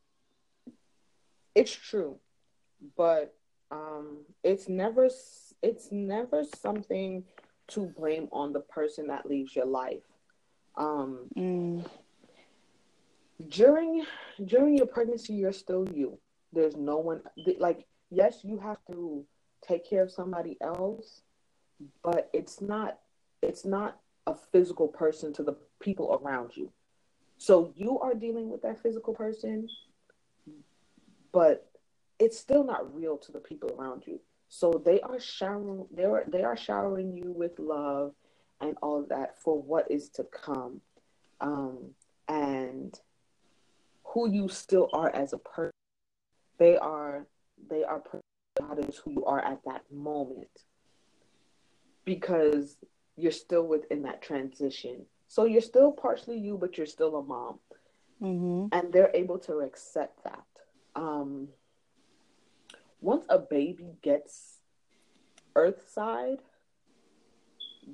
It's 1.55 1.73
true, 1.73 2.17
but 2.95 3.35
um, 3.71 4.19
it's 4.43 4.69
never 4.69 5.09
it's 5.61 5.91
never 5.91 6.43
something 6.43 7.23
to 7.69 7.81
blame 7.97 8.27
on 8.31 8.53
the 8.53 8.61
person 8.61 9.07
that 9.07 9.25
leaves 9.25 9.55
your 9.55 9.65
life. 9.65 10.03
Um, 10.77 11.25
mm. 11.35 11.85
During 13.47 14.05
during 14.45 14.77
your 14.77 14.87
pregnancy, 14.87 15.33
you're 15.33 15.53
still 15.53 15.87
you 15.89 16.19
there's 16.53 16.75
no 16.75 16.97
one 16.97 17.21
like 17.59 17.85
yes 18.09 18.39
you 18.43 18.59
have 18.59 18.77
to 18.91 19.25
take 19.67 19.87
care 19.87 20.03
of 20.03 20.11
somebody 20.11 20.57
else 20.61 21.21
but 22.03 22.29
it's 22.33 22.61
not 22.61 22.99
it's 23.41 23.65
not 23.65 23.99
a 24.27 24.35
physical 24.51 24.87
person 24.87 25.31
to 25.33 25.43
the 25.43 25.55
people 25.79 26.19
around 26.21 26.55
you 26.55 26.71
so 27.37 27.71
you 27.75 27.99
are 27.99 28.13
dealing 28.13 28.49
with 28.49 28.61
that 28.61 28.81
physical 28.81 29.13
person 29.13 29.67
but 31.31 31.69
it's 32.19 32.37
still 32.37 32.63
not 32.63 32.93
real 32.93 33.17
to 33.17 33.31
the 33.31 33.39
people 33.39 33.71
around 33.77 34.03
you 34.05 34.19
so 34.49 34.81
they 34.83 34.99
are 35.01 35.19
showering 35.19 35.85
they 35.95 36.05
are 36.05 36.23
they 36.27 36.43
are 36.43 36.57
showering 36.57 37.15
you 37.15 37.31
with 37.31 37.57
love 37.59 38.13
and 38.61 38.75
all 38.81 39.05
that 39.09 39.39
for 39.39 39.61
what 39.61 39.89
is 39.89 40.09
to 40.09 40.23
come 40.23 40.81
um 41.39 41.77
and 42.27 42.99
who 44.03 44.29
you 44.29 44.49
still 44.49 44.89
are 44.91 45.15
as 45.15 45.33
a 45.33 45.37
person 45.37 45.71
they 46.57 46.77
are 46.77 47.25
they 47.69 47.83
are 47.83 48.01
God 48.59 48.87
is 48.87 48.97
who 48.97 49.11
you 49.11 49.25
are 49.25 49.39
at 49.39 49.59
that 49.65 49.83
moment 49.91 50.63
because 52.05 52.77
you're 53.15 53.31
still 53.31 53.63
within 53.63 54.03
that 54.03 54.21
transition. 54.21 55.05
So 55.27 55.45
you're 55.45 55.61
still 55.61 55.91
partially 55.91 56.37
you, 56.37 56.57
but 56.57 56.77
you're 56.77 56.87
still 56.87 57.17
a 57.17 57.23
mom, 57.23 57.59
mm-hmm. 58.21 58.67
and 58.71 58.91
they're 58.91 59.11
able 59.13 59.37
to 59.39 59.59
accept 59.59 60.23
that. 60.23 60.43
Um, 60.95 61.49
once 63.01 63.25
a 63.29 63.39
baby 63.39 63.97
gets 64.01 64.59
earthside, 65.55 66.39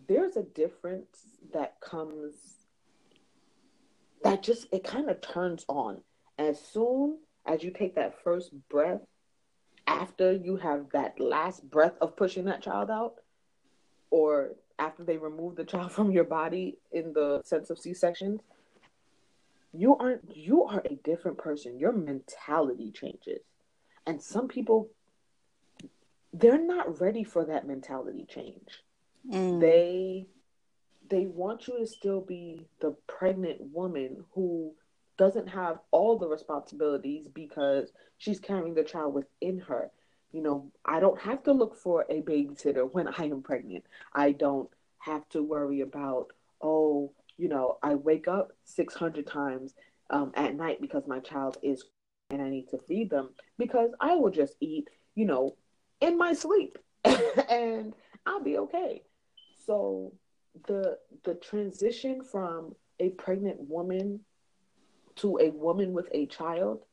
there's 0.07 0.35
a 0.35 0.43
difference 0.43 1.19
that 1.53 1.79
comes 1.79 2.35
that 4.23 4.41
just 4.41 4.67
it 4.71 4.83
kind 4.83 5.09
of 5.09 5.21
turns 5.21 5.65
on. 5.67 6.01
As 6.37 6.59
soon 6.59 7.19
as 7.45 7.63
you 7.63 7.71
take 7.71 7.95
that 7.95 8.21
first 8.23 8.51
breath 8.69 9.01
after 9.87 10.33
you 10.33 10.57
have 10.57 10.87
that 10.93 11.19
last 11.19 11.69
breath 11.69 11.93
of 12.01 12.15
pushing 12.15 12.45
that 12.45 12.61
child 12.61 12.89
out 12.89 13.15
or 14.09 14.55
after 14.79 15.03
they 15.03 15.17
remove 15.17 15.55
the 15.55 15.63
child 15.63 15.91
from 15.93 16.11
your 16.11 16.23
body 16.23 16.77
in 16.91 17.13
the 17.13 17.41
sense 17.45 17.69
of 17.69 17.77
c-sections 17.77 18.41
you 19.77 19.95
aren't 19.97 20.35
you 20.35 20.63
are 20.63 20.81
a 20.85 20.95
different 21.03 21.37
person. 21.37 21.77
Your 21.79 21.91
mentality 21.91 22.91
changes 22.91 23.41
and 24.05 24.21
some 24.21 24.47
people 24.47 24.89
they're 26.33 26.61
not 26.61 26.99
ready 26.99 27.23
for 27.23 27.45
that 27.45 27.67
mentality 27.67 28.25
change 28.27 28.83
mm. 29.31 29.59
they 29.59 30.27
they 31.09 31.25
want 31.27 31.67
you 31.67 31.77
to 31.79 31.85
still 31.85 32.21
be 32.21 32.65
the 32.79 32.95
pregnant 33.07 33.61
woman 33.61 34.23
who 34.33 34.73
doesn't 35.17 35.47
have 35.47 35.79
all 35.91 36.17
the 36.17 36.27
responsibilities 36.27 37.27
because 37.33 37.91
she's 38.17 38.39
carrying 38.39 38.73
the 38.73 38.83
child 38.83 39.13
within 39.13 39.59
her. 39.59 39.91
You 40.31 40.41
know, 40.41 40.71
I 40.83 40.99
don't 40.99 41.19
have 41.19 41.43
to 41.43 41.53
look 41.53 41.75
for 41.75 42.05
a 42.09 42.21
babysitter 42.21 42.89
when 42.91 43.07
I 43.07 43.25
am 43.25 43.41
pregnant. 43.41 43.85
I 44.13 44.31
don't 44.31 44.69
have 44.99 45.27
to 45.29 45.43
worry 45.43 45.81
about, 45.81 46.31
oh, 46.61 47.11
you 47.37 47.47
know, 47.47 47.77
I 47.83 47.95
wake 47.95 48.27
up 48.27 48.51
600 48.65 49.27
times 49.27 49.73
um, 50.09 50.31
at 50.35 50.55
night 50.55 50.81
because 50.81 51.03
my 51.07 51.19
child 51.19 51.57
is 51.61 51.83
and 52.29 52.41
I 52.41 52.49
need 52.49 52.69
to 52.69 52.77
feed 52.88 53.09
them 53.09 53.29
because 53.57 53.91
I 53.99 54.15
will 54.15 54.31
just 54.31 54.55
eat, 54.59 54.89
you 55.15 55.25
know, 55.25 55.55
in 56.01 56.17
my 56.17 56.33
sleep 56.33 56.77
and 57.49 57.93
I'll 58.25 58.43
be 58.43 58.57
okay. 58.57 59.03
So 59.65 60.13
the 60.67 60.97
the 61.23 61.35
transition 61.35 62.23
from 62.23 62.75
a 62.99 63.09
pregnant 63.09 63.57
woman 63.59 64.21
to 65.17 65.38
a 65.39 65.49
woman 65.49 65.93
with 65.93 66.07
a 66.11 66.25
child 66.25 66.83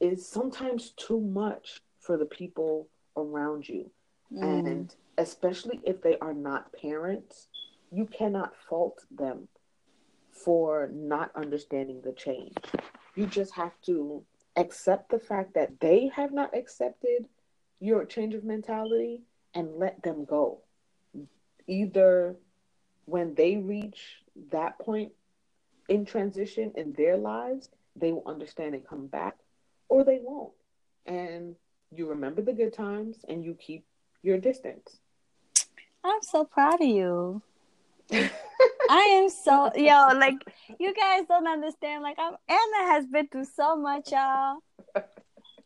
is 0.00 0.28
sometimes 0.28 0.92
too 0.96 1.20
much 1.20 1.80
for 2.00 2.16
the 2.16 2.26
people 2.26 2.88
around 3.16 3.68
you. 3.68 3.90
Mm. 4.32 4.66
And 4.66 4.94
especially 5.18 5.80
if 5.84 6.02
they 6.02 6.18
are 6.18 6.34
not 6.34 6.72
parents, 6.72 7.48
you 7.90 8.06
cannot 8.06 8.52
fault 8.68 9.04
them 9.10 9.48
for 10.30 10.90
not 10.92 11.30
understanding 11.34 12.02
the 12.04 12.12
change. 12.12 12.54
You 13.16 13.26
just 13.26 13.54
have 13.54 13.72
to 13.86 14.22
accept 14.56 15.10
the 15.10 15.18
fact 15.18 15.54
that 15.54 15.80
they 15.80 16.10
have 16.14 16.32
not 16.32 16.56
accepted 16.56 17.26
your 17.80 18.04
change 18.04 18.34
of 18.34 18.44
mentality 18.44 19.22
and 19.54 19.76
let 19.76 20.02
them 20.02 20.24
go. 20.24 20.60
Either 21.66 22.36
when 23.06 23.34
they 23.34 23.56
reach 23.56 24.22
that 24.52 24.78
point 24.78 25.12
in 25.88 26.04
transition 26.04 26.72
in 26.76 26.92
their 26.92 27.16
lives, 27.16 27.70
they 27.94 28.12
will 28.12 28.22
understand 28.26 28.74
and 28.74 28.86
come 28.86 29.06
back, 29.06 29.36
or 29.88 30.04
they 30.04 30.18
won't. 30.22 30.52
And 31.06 31.56
you 31.94 32.08
remember 32.08 32.42
the 32.42 32.52
good 32.52 32.74
times 32.74 33.24
and 33.28 33.44
you 33.44 33.54
keep 33.54 33.84
your 34.22 34.38
distance. 34.38 34.98
I'm 36.04 36.22
so 36.22 36.44
proud 36.44 36.80
of 36.80 36.88
you. 36.88 37.42
I 38.12 39.20
am 39.22 39.28
so 39.28 39.70
yo, 39.76 40.08
like 40.18 40.36
you 40.78 40.94
guys 40.94 41.24
don't 41.28 41.46
understand. 41.46 42.02
Like 42.02 42.18
I'm, 42.18 42.34
Anna 42.48 42.92
has 42.92 43.06
been 43.06 43.28
through 43.28 43.44
so 43.44 43.76
much, 43.76 44.12
y'all. 44.12 44.58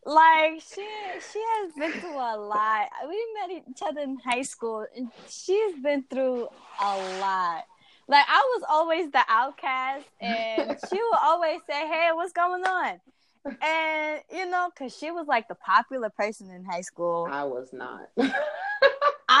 Like 0.03 0.61
she 0.61 0.87
she 1.31 1.39
has 1.39 1.73
been 1.77 1.91
through 1.91 2.17
a 2.17 2.37
lot. 2.37 2.89
We 3.07 3.27
met 3.39 3.51
each 3.51 3.81
other 3.85 4.01
in 4.01 4.17
high 4.17 4.41
school, 4.41 4.85
and 4.95 5.09
she's 5.29 5.75
been 5.81 6.03
through 6.09 6.47
a 6.81 7.19
lot. 7.19 7.63
Like 8.07 8.25
I 8.27 8.55
was 8.55 8.63
always 8.69 9.11
the 9.11 9.23
outcast, 9.29 10.05
and 10.19 10.77
she 10.89 10.95
would 10.95 11.19
always 11.23 11.59
say, 11.69 11.87
"Hey, 11.87 12.09
what's 12.13 12.33
going 12.33 12.63
on?" 12.63 12.99
And 13.61 14.21
you 14.33 14.49
know, 14.49 14.69
cause 14.75 14.97
she 14.97 15.11
was 15.11 15.27
like 15.27 15.47
the 15.47 15.55
popular 15.55 16.09
person 16.09 16.49
in 16.49 16.65
high 16.65 16.81
school. 16.81 17.27
I 17.29 17.43
was 17.43 17.71
not. 17.71 18.09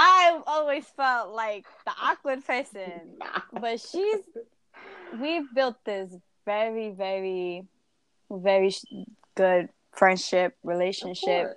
I 0.03 0.41
always 0.47 0.85
felt 0.85 1.31
like 1.31 1.65
the 1.85 1.91
awkward 2.01 2.43
person, 2.43 3.19
but 3.53 3.79
she's. 3.79 4.17
We've 5.21 5.45
built 5.53 5.75
this 5.85 6.11
very, 6.43 6.89
very, 6.89 7.67
very 8.31 8.73
good 9.35 9.69
friendship 9.91 10.55
relationship. 10.63 11.55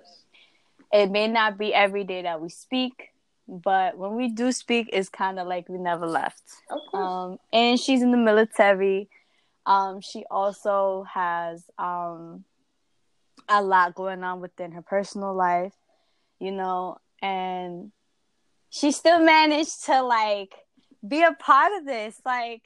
It 0.93 1.09
may 1.09 1.27
not 1.27 1.57
be 1.57 1.73
every 1.73 2.03
day 2.03 2.21
that 2.21 2.39
we 2.39 2.49
speak, 2.49 3.09
but 3.47 3.97
when 3.97 4.15
we 4.15 4.27
do 4.27 4.51
speak, 4.51 4.89
it's 4.93 5.09
kind 5.09 5.39
of 5.39 5.47
like 5.47 5.67
we 5.67 5.79
never 5.79 6.05
left. 6.05 6.43
Um, 6.93 7.39
and 7.51 7.79
she's 7.79 8.03
in 8.03 8.11
the 8.11 8.17
military. 8.17 9.09
Um, 9.65 10.01
she 10.01 10.23
also 10.29 11.05
has 11.11 11.63
um, 11.79 12.43
a 13.49 13.63
lot 13.63 13.95
going 13.95 14.23
on 14.23 14.39
within 14.39 14.73
her 14.73 14.83
personal 14.83 15.33
life, 15.33 15.73
you 16.39 16.51
know, 16.51 16.99
and 17.23 17.91
she 18.75 18.91
still 18.91 19.19
managed 19.19 19.85
to 19.85 20.01
like 20.01 20.53
be 21.07 21.23
a 21.23 21.31
part 21.31 21.71
of 21.77 21.85
this. 21.85 22.19
Like, 22.25 22.63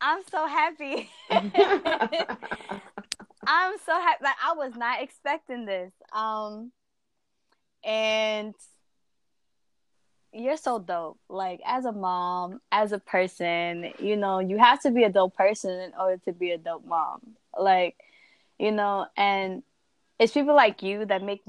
I'm 0.00 0.22
so 0.30 0.46
happy. 0.46 1.08
I'm 1.30 1.48
so 3.86 3.92
happy. 3.92 4.24
Like, 4.24 4.36
I 4.44 4.52
was 4.56 4.74
not 4.76 5.02
expecting 5.02 5.64
this. 5.64 5.92
Um, 6.12 6.70
and 7.82 8.54
you're 10.32 10.58
so 10.58 10.78
dope. 10.78 11.18
Like 11.30 11.60
as 11.64 11.86
a 11.86 11.92
mom, 11.92 12.60
as 12.70 12.92
a 12.92 12.98
person, 12.98 13.92
you 13.98 14.16
know, 14.16 14.40
you 14.40 14.58
have 14.58 14.82
to 14.82 14.90
be 14.90 15.04
a 15.04 15.10
dope 15.10 15.34
person 15.34 15.80
in 15.80 15.92
order 15.98 16.20
to 16.26 16.32
be 16.32 16.50
a 16.50 16.58
dope 16.58 16.84
mom. 16.84 17.20
Like, 17.58 17.96
you 18.58 18.72
know, 18.72 19.06
and 19.16 19.62
it's 20.18 20.32
people 20.32 20.54
like 20.54 20.82
you 20.82 21.06
that 21.06 21.22
make 21.22 21.40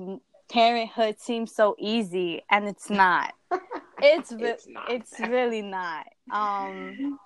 parenthood 0.49 1.19
seems 1.19 1.53
so 1.53 1.75
easy 1.77 2.41
and 2.49 2.67
it's 2.67 2.89
not. 2.89 3.33
It's 3.99 4.31
re- 4.31 4.51
it's, 4.51 4.67
not. 4.67 4.91
it's 4.91 5.19
really 5.19 5.63
not. 5.63 6.05
Um 6.31 7.17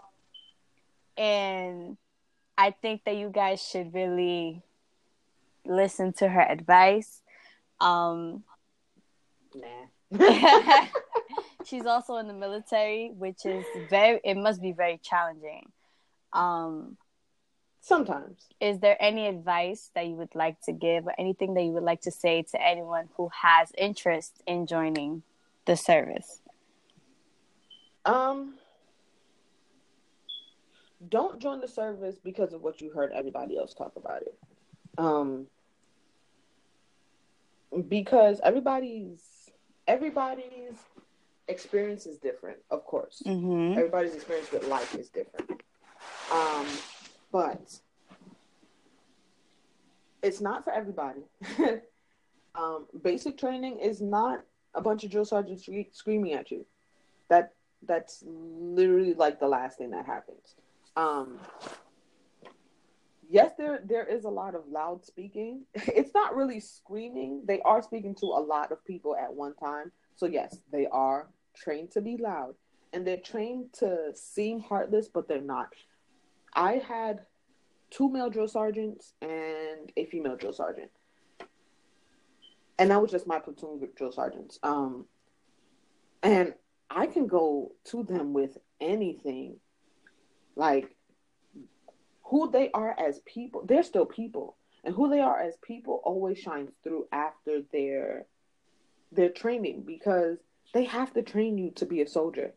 and 1.18 1.98
I 2.58 2.72
think 2.72 3.04
that 3.04 3.18
you 3.18 3.30
guys 3.30 3.62
should 3.62 3.94
really 3.94 4.62
listen 5.66 6.14
to 6.14 6.30
her 6.30 6.42
advice. 6.42 7.22
Um 7.82 8.44
Nah. 9.54 10.86
she's 11.66 11.86
also 11.86 12.16
in 12.16 12.28
the 12.28 12.34
military, 12.34 13.12
which 13.18 13.46
is 13.46 13.66
very 13.90 14.22
it 14.24 14.38
must 14.38 14.62
be 14.62 14.72
very 14.72 14.98
challenging. 15.04 15.70
Um 16.32 16.96
sometimes. 17.82 18.48
Is 18.60 18.80
there 18.80 18.96
any 19.00 19.28
advice 19.28 19.92
that 19.96 20.08
you 20.08 20.16
would 20.16 20.34
like 20.36 20.62
to 20.62 20.72
give 20.72 21.08
or 21.08 21.14
anything 21.18 21.54
that 21.56 21.64
you 21.64 21.72
would 21.72 21.84
like 21.84 22.02
to 22.02 22.12
say 22.12 22.44
to 22.44 22.62
anyone 22.62 23.10
who 23.18 23.30
has 23.42 23.72
interest 23.78 24.42
in 24.48 24.68
joining 24.68 25.24
the 25.66 25.76
service? 25.76 26.42
Um 28.06 28.56
don't 31.10 31.40
join 31.40 31.60
the 31.60 31.68
service 31.68 32.18
because 32.24 32.54
of 32.54 32.62
what 32.62 32.80
you 32.80 32.92
heard 32.92 33.12
everybody 33.12 33.58
else 33.58 33.74
talk 33.74 33.94
about 33.96 34.22
it. 34.22 34.38
Um 34.98 35.48
because 37.88 38.40
everybody's 38.44 39.50
everybody's 39.88 40.78
experience 41.48 42.06
is 42.06 42.18
different, 42.18 42.58
of 42.70 42.86
course. 42.86 43.22
Mm-hmm. 43.26 43.78
Everybody's 43.78 44.16
experience 44.16 44.52
with 44.52 44.68
life 44.68 44.96
is 44.96 45.10
different. 45.10 45.62
Um, 46.32 46.66
but 47.32 47.80
it's 50.22 50.42
not 50.42 50.64
for 50.64 50.72
everybody. 50.74 51.22
um, 52.56 52.86
basic 53.02 53.38
training 53.38 53.80
is 53.80 54.02
not 54.02 54.44
a 54.74 54.82
bunch 54.82 55.04
of 55.04 55.12
drill 55.12 55.26
sergeants 55.26 55.68
screaming 55.94 56.34
at 56.34 56.52
you. 56.52 56.66
That 57.30 57.54
that's 57.84 58.24
literally 58.26 59.14
like 59.14 59.40
the 59.40 59.48
last 59.48 59.78
thing 59.78 59.92
that 59.92 60.06
happens. 60.06 60.56
Um, 60.96 61.40
yes, 63.30 63.54
there 63.58 63.82
there 63.84 64.06
is 64.06 64.26
a 64.26 64.30
lot 64.30 64.56
of 64.56 64.68
loud 64.68 65.06
speaking. 65.06 65.62
It's 65.88 66.14
not 66.14 66.36
really 66.36 66.60
screaming. 66.60 67.44
They 67.46 67.62
are 67.62 67.82
speaking 67.82 68.16
to 68.16 68.26
a 68.28 68.42
lot 68.42 68.72
of 68.72 68.86
people 68.86 69.16
at 69.16 69.34
one 69.34 69.56
time. 69.56 69.92
So 70.16 70.26
yes, 70.26 70.58
they 70.72 70.88
are 70.88 71.30
trained 71.56 71.92
to 71.92 72.02
be 72.02 72.18
loud 72.18 72.56
and 72.94 73.06
they're 73.06 73.18
trained 73.18 73.74
to 73.74 74.12
seem 74.14 74.60
heartless, 74.60 75.08
but 75.08 75.28
they're 75.28 75.42
not. 75.42 75.70
I 76.54 76.74
had 76.74 77.22
two 77.90 78.10
male 78.10 78.30
drill 78.30 78.48
sergeants 78.48 79.14
and 79.22 79.92
a 79.96 80.06
female 80.06 80.36
drill 80.36 80.54
sergeant. 80.54 80.92
And 82.80 82.90
that 82.90 83.02
was 83.02 83.12
just 83.12 83.28
my 83.28 83.40
platoon 83.40 83.88
drill 83.96 84.12
sergeants. 84.12 84.60
Um, 84.64 85.06
and 86.24 86.54
I 86.90 87.06
can 87.06 87.28
go 87.28 87.74
to 87.86 88.04
them 88.04 88.34
with 88.34 88.58
anything. 88.80 89.58
Like 90.56 90.96
who 92.24 92.50
they 92.50 92.72
are 92.74 92.96
as 92.98 93.20
people, 93.26 93.66
they're 93.66 93.84
still 93.84 94.06
people. 94.06 94.58
And 94.84 94.96
who 94.96 95.10
they 95.10 95.20
are 95.20 95.40
as 95.40 95.56
people 95.62 96.02
always 96.04 96.40
shines 96.40 96.72
through 96.84 97.08
after 97.12 97.62
their 97.72 98.26
their 99.12 99.30
training 99.30 99.84
because 99.86 100.38
they 100.74 100.86
have 100.86 101.14
to 101.14 101.22
train 101.22 101.58
you 101.58 101.72
to 101.72 101.86
be 101.86 102.02
a 102.02 102.08
soldier. 102.08 102.54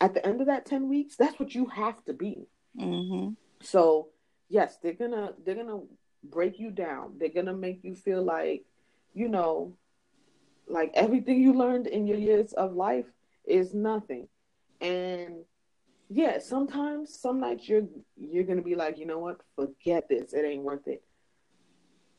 At 0.00 0.14
the 0.14 0.26
end 0.26 0.40
of 0.40 0.48
that 0.48 0.66
10 0.66 0.88
weeks, 0.88 1.16
that's 1.16 1.38
what 1.38 1.54
you 1.54 1.66
have 1.66 2.04
to 2.04 2.12
be. 2.12 2.48
Mm-hmm. 2.78 3.34
So, 3.62 4.08
yes, 4.48 4.78
they're 4.82 4.94
to 4.94 5.34
they're 5.44 5.54
to 5.54 5.88
break 6.24 6.58
you 6.58 6.70
down. 6.70 7.14
They're 7.18 7.28
to 7.46 7.54
make 7.54 7.80
you 7.82 7.94
feel 7.94 8.22
like, 8.22 8.64
you 9.14 9.28
know, 9.28 9.76
like 10.68 10.90
everything 10.94 11.40
you 11.40 11.52
learned 11.52 11.86
in 11.86 12.06
your 12.06 12.18
years 12.18 12.52
of 12.52 12.74
life 12.74 13.06
is 13.44 13.74
nothing. 13.74 14.28
And 14.80 15.44
yeah, 16.08 16.38
sometimes 16.38 17.18
some 17.18 17.40
nights 17.40 17.68
you're 17.68 17.86
you're 18.16 18.44
gonna 18.44 18.62
be 18.62 18.74
like, 18.74 18.98
you 18.98 19.06
know 19.06 19.18
what, 19.18 19.40
forget 19.54 20.08
this, 20.08 20.32
it 20.32 20.44
ain't 20.44 20.62
worth 20.62 20.86
it. 20.86 21.02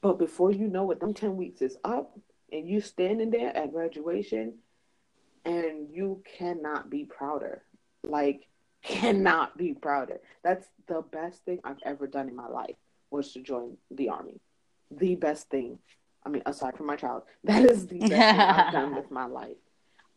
But 0.02 0.20
before 0.20 0.52
you 0.52 0.68
know 0.68 0.92
it, 0.92 1.00
them 1.00 1.14
ten 1.14 1.38
weeks 1.38 1.62
is 1.62 1.78
up, 1.84 2.18
and 2.52 2.68
you 2.68 2.82
standing 2.82 3.30
there 3.30 3.56
at 3.56 3.72
graduation, 3.72 4.60
and 5.46 5.90
you 5.92 6.24
cannot 6.38 6.90
be 6.90 7.06
prouder. 7.06 7.64
Like, 8.04 8.47
cannot 8.84 9.58
be 9.58 9.74
prouder. 9.74 10.20
That's 10.44 10.68
the 10.88 11.02
best 11.02 11.44
thing 11.46 11.60
I've 11.64 11.80
ever 11.84 12.08
done 12.08 12.30
in 12.30 12.36
my 12.36 12.48
life 12.48 12.76
was 13.12 13.34
to 13.34 13.42
join 13.42 13.78
the 13.92 14.10
army. 14.10 14.40
The 14.92 15.16
best 15.16 15.50
thing. 15.50 15.80
I 16.26 16.30
mean, 16.30 16.44
aside 16.46 16.76
from 16.76 16.88
my 16.88 16.96
child, 16.96 17.24
that 17.44 17.64
is 17.64 17.88
the 17.88 18.00
best 18.00 18.12
thing 18.12 18.22
I've 18.22 18.72
done 18.74 18.96
with 18.96 19.12
my 19.12 19.26
life. 19.26 19.58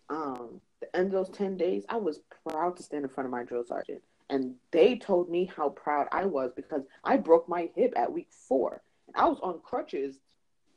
Um, 0.08 0.60
the 0.80 0.96
end 0.96 1.06
of 1.06 1.12
those 1.12 1.36
10 1.36 1.56
days, 1.56 1.84
I 1.88 1.96
was 1.96 2.20
proud 2.48 2.76
to 2.76 2.82
stand 2.82 3.04
in 3.04 3.10
front 3.10 3.26
of 3.26 3.30
my 3.30 3.44
drill 3.44 3.64
sergeant. 3.64 4.02
And 4.28 4.54
they 4.70 4.96
told 4.96 5.28
me 5.28 5.50
how 5.56 5.70
proud 5.70 6.06
I 6.12 6.24
was 6.24 6.52
because 6.54 6.82
I 7.02 7.16
broke 7.16 7.48
my 7.48 7.70
hip 7.74 7.92
at 7.96 8.12
week 8.12 8.28
four. 8.30 8.80
And 9.08 9.16
I 9.16 9.28
was 9.28 9.38
on 9.42 9.60
crutches 9.60 10.16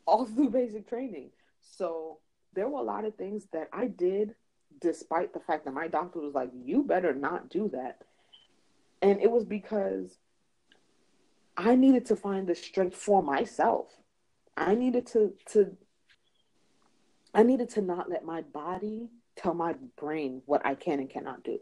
all 0.06 0.26
through 0.26 0.50
basic 0.50 0.88
training. 0.88 1.30
So 1.62 2.20
there 2.54 2.68
were 2.68 2.80
a 2.80 2.84
lot 2.84 3.06
of 3.06 3.16
things 3.16 3.48
that 3.54 3.70
I 3.72 3.88
did 3.88 4.36
despite 4.84 5.34
the 5.34 5.40
fact 5.40 5.66
that 5.66 5.74
my 5.74 5.88
doctor 5.88 6.20
was 6.20 6.34
like, 6.34 6.52
you 6.54 6.84
better 6.84 7.14
not 7.14 7.50
do 7.50 7.70
that. 7.70 8.02
And 9.02 9.20
it 9.22 9.32
was 9.32 9.44
because 9.44 10.18
I 11.58 11.76
needed 11.76 12.06
to 12.08 12.16
find 12.16 12.48
the 12.48 12.56
strength 12.56 12.96
for 12.96 13.24
myself. 13.24 13.88
I 14.56 14.76
needed 14.76 15.08
to 15.08 15.34
to 15.54 15.76
I 17.34 17.44
needed 17.44 17.70
to 17.72 17.82
not 17.82 18.10
let 18.10 18.24
my 18.24 18.42
body 18.42 19.10
tell 19.36 19.56
my 19.56 19.74
brain 19.98 20.44
what 20.46 20.66
I 20.66 20.76
can 20.76 21.00
and 21.00 21.10
cannot 21.10 21.44
do. 21.44 21.60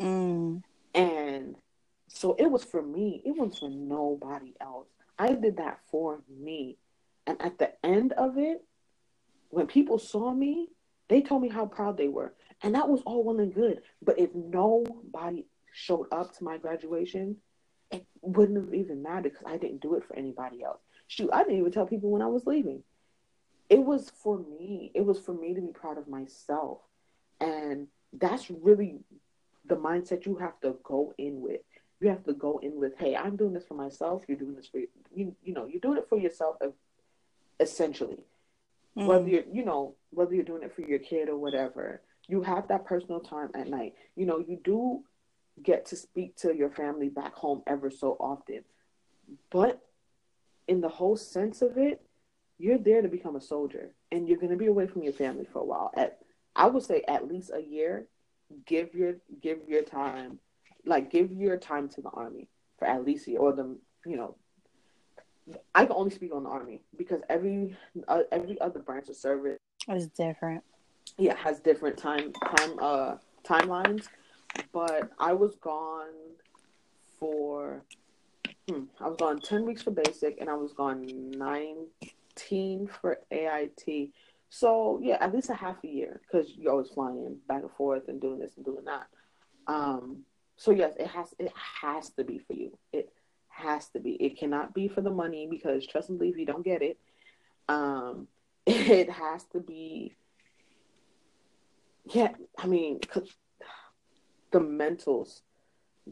Mm. 0.00 0.62
And 0.94 1.56
so 2.08 2.34
it 2.38 2.50
was 2.50 2.64
for 2.64 2.82
me, 2.82 3.22
it 3.24 3.36
was 3.36 3.58
for 3.58 3.68
nobody 3.68 4.54
else. 4.60 4.88
I 5.18 5.34
did 5.34 5.58
that 5.58 5.80
for 5.90 6.22
me. 6.28 6.78
And 7.26 7.40
at 7.42 7.58
the 7.58 7.72
end 7.84 8.12
of 8.12 8.38
it, 8.38 8.64
when 9.50 9.66
people 9.66 9.98
saw 9.98 10.32
me, 10.32 10.68
they 11.08 11.20
told 11.20 11.42
me 11.42 11.48
how 11.48 11.66
proud 11.66 11.98
they 11.98 12.08
were. 12.08 12.32
And 12.62 12.74
that 12.74 12.88
was 12.88 13.00
all 13.06 13.24
well 13.24 13.40
and 13.40 13.54
good. 13.54 13.82
But 14.02 14.18
if 14.18 14.34
nobody 14.34 15.46
showed 15.72 16.06
up 16.12 16.36
to 16.36 16.44
my 16.44 16.58
graduation, 16.58 17.36
it 17.90 18.06
wouldn't 18.20 18.64
have 18.64 18.74
even 18.74 19.02
mattered 19.02 19.32
because 19.32 19.46
I 19.46 19.56
didn't 19.56 19.80
do 19.80 19.94
it 19.94 20.04
for 20.04 20.16
anybody 20.16 20.62
else. 20.62 20.80
Shoot, 21.08 21.30
I 21.32 21.42
didn't 21.42 21.58
even 21.58 21.72
tell 21.72 21.86
people 21.86 22.10
when 22.10 22.22
I 22.22 22.26
was 22.26 22.46
leaving. 22.46 22.82
It 23.68 23.82
was 23.82 24.10
for 24.22 24.38
me. 24.38 24.90
It 24.94 25.04
was 25.04 25.18
for 25.18 25.32
me 25.32 25.54
to 25.54 25.60
be 25.60 25.72
proud 25.72 25.98
of 25.98 26.08
myself. 26.08 26.78
And 27.40 27.88
that's 28.12 28.50
really 28.50 29.00
the 29.66 29.76
mindset 29.76 30.26
you 30.26 30.36
have 30.36 30.60
to 30.60 30.76
go 30.82 31.14
in 31.18 31.40
with. 31.40 31.60
You 32.00 32.08
have 32.08 32.24
to 32.24 32.32
go 32.32 32.58
in 32.62 32.78
with, 32.80 32.92
hey, 32.98 33.16
I'm 33.16 33.36
doing 33.36 33.52
this 33.52 33.66
for 33.66 33.74
myself. 33.74 34.22
You're 34.26 34.38
doing 34.38 34.56
this 34.56 34.66
for 34.66 34.78
you. 35.14 35.34
You 35.42 35.54
know, 35.54 35.66
you're 35.66 35.80
doing 35.80 35.98
it 35.98 36.08
for 36.08 36.18
yourself, 36.18 36.56
essentially. 37.58 38.18
Mm. 38.96 39.06
Whether 39.06 39.28
you're, 39.28 39.44
you 39.52 39.64
know, 39.64 39.94
whether 40.10 40.34
you're 40.34 40.44
doing 40.44 40.62
it 40.62 40.74
for 40.74 40.82
your 40.82 40.98
kid 40.98 41.28
or 41.28 41.36
whatever, 41.36 42.02
you 42.30 42.42
have 42.42 42.68
that 42.68 42.86
personal 42.86 43.20
time 43.20 43.50
at 43.54 43.68
night. 43.68 43.94
You 44.14 44.26
know, 44.26 44.38
you 44.38 44.58
do 44.62 45.02
get 45.62 45.86
to 45.86 45.96
speak 45.96 46.36
to 46.36 46.54
your 46.54 46.70
family 46.70 47.08
back 47.08 47.34
home 47.34 47.62
ever 47.66 47.90
so 47.90 48.16
often, 48.20 48.64
but 49.50 49.80
in 50.68 50.80
the 50.80 50.88
whole 50.88 51.16
sense 51.16 51.60
of 51.60 51.76
it, 51.76 52.00
you're 52.58 52.78
there 52.78 53.02
to 53.02 53.08
become 53.08 53.36
a 53.36 53.40
soldier, 53.40 53.94
and 54.12 54.28
you're 54.28 54.38
going 54.38 54.52
to 54.52 54.56
be 54.56 54.66
away 54.66 54.86
from 54.86 55.02
your 55.02 55.12
family 55.12 55.46
for 55.50 55.60
a 55.60 55.64
while. 55.64 55.90
At 55.96 56.18
I 56.54 56.66
would 56.66 56.82
say 56.82 57.02
at 57.08 57.26
least 57.26 57.50
a 57.54 57.60
year. 57.60 58.06
Give 58.66 58.92
your 58.94 59.14
give 59.40 59.60
your 59.68 59.82
time, 59.82 60.40
like 60.84 61.10
give 61.10 61.30
your 61.30 61.56
time 61.56 61.88
to 61.90 62.02
the 62.02 62.10
army 62.10 62.48
for 62.78 62.86
at 62.86 63.04
least 63.04 63.28
a 63.28 63.30
year, 63.30 63.40
or 63.40 63.52
the 63.52 63.78
you 64.04 64.16
know. 64.16 64.36
I 65.74 65.84
can 65.84 65.96
only 65.96 66.10
speak 66.10 66.34
on 66.34 66.44
the 66.44 66.50
army 66.50 66.82
because 66.96 67.20
every 67.28 67.76
uh, 68.08 68.22
every 68.30 68.60
other 68.60 68.80
branch 68.80 69.08
of 69.08 69.16
service 69.16 69.58
is 69.88 70.08
different. 70.08 70.64
Yeah, 71.20 71.36
has 71.36 71.60
different 71.60 71.98
time 71.98 72.32
time 72.32 72.78
uh 72.80 73.16
timelines. 73.44 74.08
But 74.72 75.10
I 75.18 75.34
was 75.34 75.54
gone 75.56 76.14
for 77.18 77.84
hmm, 78.68 78.84
I 78.98 79.08
was 79.08 79.16
gone 79.18 79.38
ten 79.40 79.66
weeks 79.66 79.82
for 79.82 79.90
basic, 79.90 80.40
and 80.40 80.48
I 80.48 80.54
was 80.54 80.72
gone 80.72 81.06
nineteen 81.32 82.88
for 82.88 83.18
AIT. 83.30 84.10
So 84.48 84.98
yeah, 85.02 85.18
at 85.20 85.34
least 85.34 85.50
a 85.50 85.54
half 85.54 85.76
a 85.84 85.88
year 85.88 86.22
because 86.22 86.52
you're 86.56 86.72
always 86.72 86.88
flying 86.88 87.36
back 87.46 87.62
and 87.62 87.70
forth 87.72 88.08
and 88.08 88.20
doing 88.20 88.38
this 88.38 88.56
and 88.56 88.64
doing 88.64 88.86
that. 88.86 89.06
Um, 89.66 90.24
so 90.56 90.70
yes, 90.70 90.94
it 90.98 91.06
has 91.06 91.34
it 91.38 91.52
has 91.82 92.10
to 92.10 92.24
be 92.24 92.38
for 92.38 92.54
you. 92.54 92.76
It 92.94 93.12
has 93.48 93.88
to 93.90 94.00
be. 94.00 94.12
It 94.12 94.38
cannot 94.38 94.72
be 94.72 94.88
for 94.88 95.02
the 95.02 95.10
money 95.10 95.46
because 95.50 95.86
trust 95.86 96.08
and 96.08 96.18
believe 96.18 96.38
you 96.38 96.46
don't 96.46 96.64
get 96.64 96.80
it. 96.80 96.98
Um, 97.68 98.26
it 98.66 99.10
has 99.10 99.44
to 99.52 99.60
be. 99.60 100.16
Yeah, 102.12 102.32
I 102.58 102.66
mean, 102.66 103.00
the 104.50 104.60
mentals, 104.60 105.40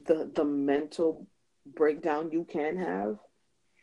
the 0.07 0.31
the 0.33 0.45
mental 0.45 1.27
breakdown 1.67 2.31
you 2.31 2.45
can 2.45 2.77
have 2.77 3.19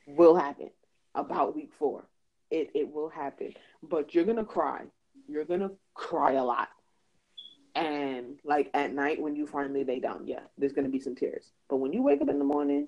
will 0.08 0.36
happen 0.36 0.70
about 1.14 1.56
week 1.56 1.72
four 1.78 2.08
it, 2.52 2.72
it 2.74 2.92
will 2.92 3.10
happen. 3.10 3.54
But 3.84 4.14
you're 4.14 4.24
gonna 4.24 4.46
cry. 4.46 4.84
You're 5.28 5.46
gonna 5.46 5.72
cry 5.94 6.34
a 6.34 6.44
lot. 6.44 6.70
And 7.76 8.40
like 8.46 8.70
at 8.74 8.94
night 8.94 9.22
when 9.22 9.36
you 9.36 9.46
finally 9.46 9.84
lay 9.84 10.00
down, 10.00 10.26
yeah, 10.26 10.42
there's 10.58 10.74
gonna 10.74 10.90
be 10.90 11.00
some 11.00 11.16
tears. 11.16 11.52
But 11.70 11.78
when 11.78 11.92
you 11.92 12.02
wake 12.02 12.22
up 12.22 12.30
in 12.30 12.40
the 12.40 12.46
morning, 12.46 12.88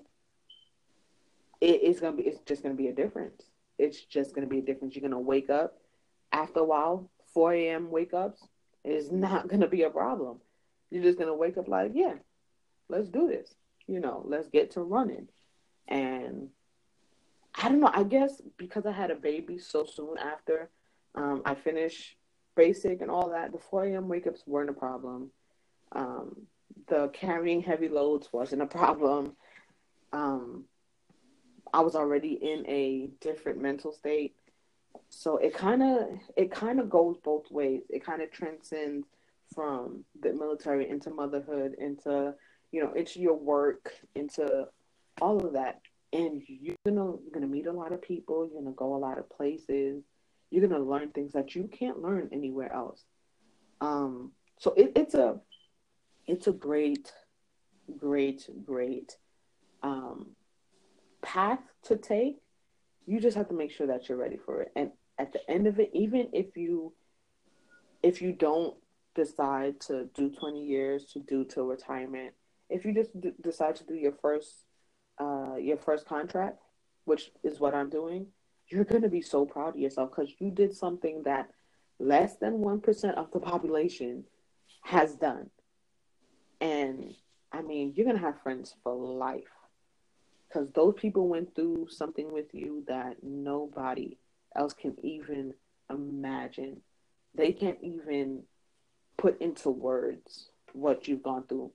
it, 1.60 1.80
it's 1.82 2.00
gonna 2.00 2.16
be 2.16 2.22
it's 2.24 2.40
just 2.46 2.62
gonna 2.62 2.74
be 2.74 2.88
a 2.88 2.94
difference. 2.94 3.42
It's 3.78 4.00
just 4.02 4.34
gonna 4.34 4.46
be 4.46 4.58
a 4.58 4.62
difference. 4.62 4.94
You're 4.94 5.08
gonna 5.08 5.20
wake 5.20 5.50
up 5.50 5.78
after 6.32 6.60
a 6.60 6.64
while, 6.64 7.10
4 7.34 7.52
a.m. 7.54 7.90
wake 7.90 8.14
ups 8.14 8.42
is 8.84 9.10
not 9.10 9.48
gonna 9.48 9.68
be 9.68 9.82
a 9.82 9.90
problem. 9.90 10.38
You're 10.90 11.02
just 11.02 11.18
gonna 11.18 11.34
wake 11.34 11.58
up 11.58 11.68
like, 11.68 11.92
yeah, 11.94 12.14
let's 12.88 13.08
do 13.08 13.28
this. 13.28 13.54
You 13.86 14.00
know, 14.00 14.22
let's 14.26 14.48
get 14.48 14.72
to 14.72 14.82
running. 14.82 15.28
And 15.86 16.48
I 17.54 17.68
don't 17.68 17.80
know. 17.80 17.90
I 17.92 18.04
guess 18.04 18.40
because 18.56 18.86
I 18.86 18.92
had 18.92 19.10
a 19.10 19.16
baby 19.16 19.58
so 19.58 19.84
soon 19.84 20.16
after 20.18 20.70
um, 21.14 21.42
I 21.44 21.54
finished 21.54 22.16
basic 22.54 23.00
and 23.00 23.10
all 23.10 23.30
that, 23.30 23.52
the 23.52 23.58
4 23.58 23.84
a.m. 23.86 24.08
wake 24.08 24.26
ups 24.26 24.42
weren't 24.46 24.70
a 24.70 24.74
problem. 24.74 25.30
Um, 25.92 26.42
the 26.88 27.08
carrying 27.12 27.62
heavy 27.62 27.88
loads 27.88 28.28
wasn't 28.32 28.62
a 28.62 28.66
problem. 28.66 29.34
Um, 30.12 30.64
I 31.72 31.80
was 31.80 31.94
already 31.94 32.32
in 32.32 32.68
a 32.68 33.10
different 33.20 33.60
mental 33.60 33.92
state, 33.92 34.34
so 35.08 35.36
it 35.38 35.54
kind 35.54 35.82
of 35.82 36.08
it 36.36 36.50
kind 36.50 36.80
of 36.80 36.90
goes 36.90 37.16
both 37.22 37.50
ways. 37.50 37.82
It 37.88 38.04
kind 38.04 38.22
of 38.22 38.30
transcends 38.30 39.06
from 39.54 40.04
the 40.20 40.32
military 40.32 40.88
into 40.88 41.10
motherhood, 41.10 41.74
into 41.78 42.34
you 42.70 42.82
know, 42.82 42.92
into 42.92 43.20
your 43.20 43.36
work, 43.36 43.92
into 44.14 44.66
all 45.20 45.44
of 45.44 45.54
that 45.54 45.80
and 46.12 46.42
you're 46.46 46.76
gonna 46.86 47.12
gonna 47.32 47.46
meet 47.46 47.66
a 47.66 47.72
lot 47.72 47.92
of 47.92 48.02
people. 48.02 48.46
You're 48.46 48.62
gonna 48.62 48.74
go 48.74 48.94
a 48.94 48.98
lot 48.98 49.18
of 49.18 49.28
places. 49.28 50.02
You're 50.50 50.66
gonna 50.66 50.82
learn 50.82 51.10
things 51.10 51.32
that 51.32 51.54
you 51.54 51.68
can't 51.70 52.00
learn 52.00 52.30
anywhere 52.32 52.72
else. 52.72 53.04
Um, 53.80 54.32
so 54.58 54.72
it, 54.76 54.92
it's 54.96 55.14
a 55.14 55.40
it's 56.26 56.46
a 56.46 56.52
great, 56.52 57.12
great, 57.96 58.48
great 58.64 59.16
um, 59.82 60.30
path 61.22 61.60
to 61.84 61.96
take. 61.96 62.36
You 63.08 63.20
just 63.20 63.36
have 63.38 63.48
to 63.48 63.54
make 63.54 63.70
sure 63.70 63.86
that 63.86 64.06
you're 64.08 64.18
ready 64.18 64.36
for 64.36 64.60
it. 64.60 64.72
And 64.76 64.90
at 65.18 65.32
the 65.32 65.40
end 65.50 65.66
of 65.66 65.80
it, 65.80 65.90
even 65.94 66.28
if 66.34 66.56
you 66.56 66.92
if 68.02 68.20
you 68.20 68.32
don't 68.32 68.76
decide 69.14 69.80
to 69.80 70.08
do 70.14 70.30
20 70.30 70.62
years 70.64 71.06
to 71.06 71.18
do 71.18 71.44
till 71.44 71.64
retirement, 71.64 72.34
if 72.68 72.84
you 72.84 72.92
just 72.92 73.18
d- 73.18 73.32
decide 73.40 73.76
to 73.76 73.84
do 73.84 73.94
your 73.94 74.12
first 74.12 74.66
uh, 75.18 75.56
your 75.56 75.78
first 75.78 76.06
contract, 76.06 76.58
which 77.06 77.30
is 77.42 77.58
what 77.58 77.74
I'm 77.74 77.88
doing, 77.88 78.26
you're 78.68 78.84
going 78.84 79.02
to 79.02 79.08
be 79.08 79.22
so 79.22 79.46
proud 79.46 79.70
of 79.70 79.80
yourself 79.80 80.10
because 80.10 80.34
you 80.38 80.50
did 80.50 80.74
something 80.74 81.22
that 81.24 81.48
less 81.98 82.36
than 82.36 82.58
1% 82.58 83.14
of 83.14 83.30
the 83.32 83.40
population 83.40 84.24
has 84.82 85.14
done. 85.16 85.48
And 86.60 87.14
I 87.50 87.62
mean, 87.62 87.94
you're 87.96 88.04
going 88.04 88.18
to 88.18 88.22
have 88.22 88.42
friends 88.42 88.74
for 88.82 88.94
life 88.94 89.57
because 90.48 90.68
those 90.72 90.94
people 90.96 91.28
went 91.28 91.54
through 91.54 91.88
something 91.90 92.32
with 92.32 92.54
you 92.54 92.84
that 92.88 93.16
nobody 93.22 94.16
else 94.56 94.72
can 94.72 94.96
even 95.02 95.54
imagine. 95.90 96.80
They 97.34 97.52
can't 97.52 97.78
even 97.82 98.42
put 99.16 99.40
into 99.40 99.70
words 99.70 100.50
what 100.72 101.08
you've 101.08 101.22
gone 101.22 101.44
through 101.48 101.72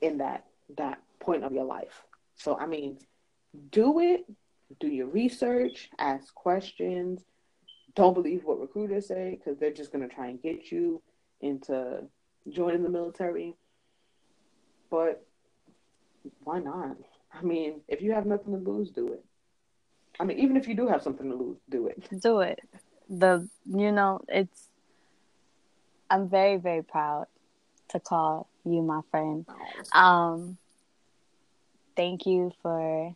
in 0.00 0.18
that 0.18 0.44
that 0.76 1.00
point 1.20 1.44
of 1.44 1.52
your 1.52 1.64
life. 1.64 2.02
So, 2.36 2.58
I 2.58 2.66
mean, 2.66 2.98
do 3.70 4.00
it, 4.00 4.24
do 4.80 4.88
your 4.88 5.06
research, 5.06 5.88
ask 5.98 6.34
questions. 6.34 7.22
Don't 7.94 8.14
believe 8.14 8.44
what 8.44 8.60
recruiters 8.60 9.06
say 9.06 9.38
because 9.38 9.58
they're 9.58 9.72
just 9.72 9.92
going 9.92 10.06
to 10.06 10.12
try 10.12 10.26
and 10.26 10.42
get 10.42 10.72
you 10.72 11.00
into 11.40 12.02
joining 12.50 12.82
the 12.82 12.88
military. 12.88 13.54
But 14.90 15.24
why 16.42 16.58
not? 16.58 16.96
I 17.36 17.42
mean, 17.42 17.80
if 17.88 18.00
you 18.00 18.12
have 18.12 18.26
nothing 18.26 18.52
to 18.52 18.70
lose, 18.70 18.90
do 18.90 19.12
it. 19.12 19.24
I 20.20 20.24
mean, 20.24 20.38
even 20.38 20.56
if 20.56 20.68
you 20.68 20.74
do 20.74 20.86
have 20.86 21.02
something 21.02 21.28
to 21.28 21.36
lose, 21.36 21.58
do 21.68 21.88
it. 21.88 22.20
Do 22.20 22.40
it. 22.40 22.60
The 23.08 23.48
you 23.66 23.92
know, 23.92 24.22
it's 24.28 24.68
I'm 26.08 26.28
very 26.28 26.56
very 26.56 26.82
proud 26.82 27.26
to 27.88 28.00
call 28.00 28.48
you 28.64 28.82
my 28.82 29.00
friend. 29.10 29.44
Um 29.92 30.58
thank 31.96 32.26
you 32.26 32.52
for 32.62 33.14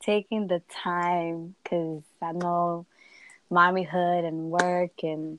taking 0.00 0.46
the 0.46 0.62
time 0.70 1.54
because 1.62 2.02
I 2.22 2.32
know 2.32 2.86
mommyhood 3.50 4.26
and 4.26 4.50
work 4.50 5.02
and 5.02 5.38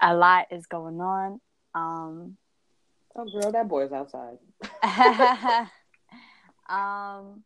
a 0.00 0.14
lot 0.14 0.46
is 0.50 0.66
going 0.66 1.00
on. 1.00 1.40
Um, 1.74 2.36
oh, 3.14 3.24
girl, 3.28 3.52
that 3.52 3.68
boy's 3.68 3.92
outside. 3.92 4.38
um, 6.68 7.42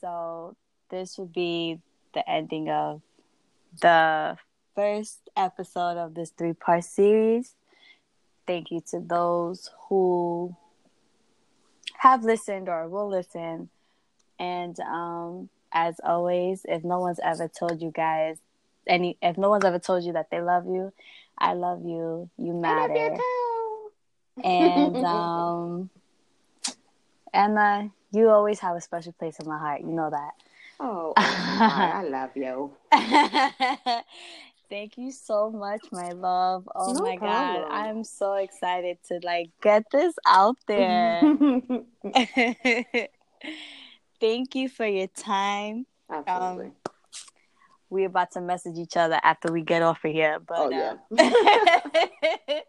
so 0.00 0.56
this 0.90 1.18
would 1.18 1.32
be 1.32 1.80
the 2.14 2.28
ending 2.28 2.68
of 2.70 3.02
the 3.80 4.36
first 4.74 5.28
episode 5.36 5.96
of 5.98 6.14
this 6.14 6.30
three 6.30 6.52
part 6.52 6.84
series. 6.84 7.54
Thank 8.46 8.70
you 8.70 8.80
to 8.90 9.00
those 9.00 9.70
who 9.88 10.56
have 11.98 12.24
listened 12.24 12.68
or 12.68 12.88
will 12.88 13.08
listen. 13.08 13.68
And 14.38 14.78
um, 14.80 15.48
as 15.72 16.00
always, 16.02 16.64
if 16.68 16.84
no 16.84 17.00
one's 17.00 17.20
ever 17.22 17.48
told 17.48 17.82
you 17.82 17.90
guys 17.90 18.38
any, 18.86 19.18
if 19.20 19.36
no 19.36 19.50
one's 19.50 19.64
ever 19.64 19.78
told 19.78 20.04
you 20.04 20.12
that 20.12 20.30
they 20.30 20.40
love 20.40 20.66
you, 20.66 20.92
I 21.36 21.52
love 21.54 21.84
you. 21.84 22.30
You 22.38 22.54
matter. 22.54 22.94
You 22.94 23.20
and 24.44 24.96
um, 25.04 25.90
Emma, 27.32 27.90
you 28.12 28.28
always 28.28 28.58
have 28.60 28.76
a 28.76 28.80
special 28.80 29.12
place 29.12 29.38
in 29.38 29.48
my 29.48 29.58
heart. 29.58 29.80
You 29.80 29.88
know 29.88 30.10
that. 30.10 30.32
Oh, 30.80 31.12
I 31.16 32.04
love 32.08 32.30
you. 32.34 32.72
Thank 34.70 34.98
you 34.98 35.10
so 35.10 35.50
much, 35.50 35.80
my 35.90 36.12
love. 36.12 36.68
Oh 36.74 36.92
no 36.92 37.00
my 37.02 37.16
problem. 37.16 37.62
god, 37.62 37.72
I'm 37.72 38.04
so 38.04 38.34
excited 38.34 38.98
to 39.08 39.18
like 39.22 39.50
get 39.62 39.84
this 39.90 40.14
out 40.26 40.56
there. 40.66 41.22
Thank 44.20 44.54
you 44.54 44.68
for 44.68 44.86
your 44.86 45.06
time. 45.08 45.86
Absolutely. 46.10 46.66
Um, 46.66 46.72
we're 47.90 48.06
about 48.06 48.32
to 48.32 48.42
message 48.42 48.76
each 48.76 48.96
other 48.96 49.18
after 49.22 49.50
we 49.50 49.62
get 49.62 49.80
off 49.82 50.04
of 50.04 50.12
here, 50.12 50.38
but 50.38 50.58
oh, 50.58 50.70
yeah. 50.70 50.96
uh, 51.18 52.60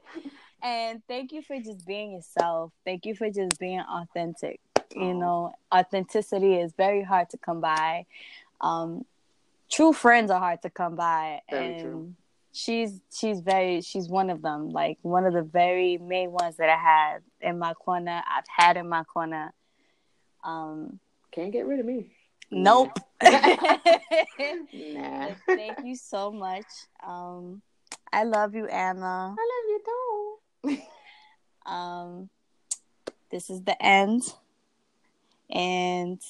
and 0.62 1.02
thank 1.08 1.32
you 1.32 1.42
for 1.42 1.60
just 1.60 1.86
being 1.86 2.14
yourself. 2.14 2.72
Thank 2.86 3.06
you 3.06 3.16
for 3.16 3.30
just 3.30 3.60
being 3.60 3.82
authentic. 3.82 4.60
Oh. 4.78 4.84
You 4.96 5.14
know, 5.14 5.54
authenticity 5.74 6.56
is 6.56 6.74
very 6.74 7.04
hard 7.04 7.30
to 7.30 7.38
come 7.38 7.62
by. 7.62 8.06
Um, 8.62 9.06
true 9.70 9.94
friends 9.94 10.32
are 10.32 10.40
hard 10.40 10.62
to 10.64 10.70
come 10.70 10.96
by 10.96 11.42
very 11.50 11.74
and 11.74 11.82
true. 11.82 12.14
she's 12.52 13.00
she's 13.12 13.40
very 13.40 13.82
she's 13.82 14.10
one 14.10 14.32
of 14.32 14.42
them 14.42 14.72
like 14.72 14.98
one 15.04 15.26
of 15.26 15.34
the 15.34 15.44
very 15.44 16.00
main 16.00 16.32
ones 16.32 16.58
that 16.58 16.70
i 16.70 16.76
have 16.76 17.22
in 17.40 17.60
my 17.60 17.72
corner 17.76 18.24
i've 18.28 18.48
had 18.48 18.78
in 18.78 18.90
my 18.90 19.04
corner 19.04 19.54
um 20.44 21.00
can't 21.32 21.52
get 21.52 21.68
rid 21.68 21.80
of 21.80 21.86
me 21.86 22.08
nope 22.50 22.98
nah. 23.22 23.68
thank 25.46 25.78
you 25.84 25.96
so 25.96 26.32
much 26.32 26.66
um 27.08 27.62
I 28.12 28.24
love 28.24 28.56
you, 28.56 28.66
Anna. 28.66 29.06
I 29.06 29.30
love 29.30 29.36
you 29.68 29.80
too. 29.86 30.39
um, 31.66 32.30
this 33.32 33.50
is 33.50 33.64
the 33.64 33.82
end, 33.84 34.24
and 35.50 36.22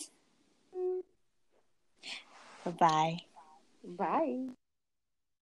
bye-bye. 2.66 3.18
Bye. 3.84 4.50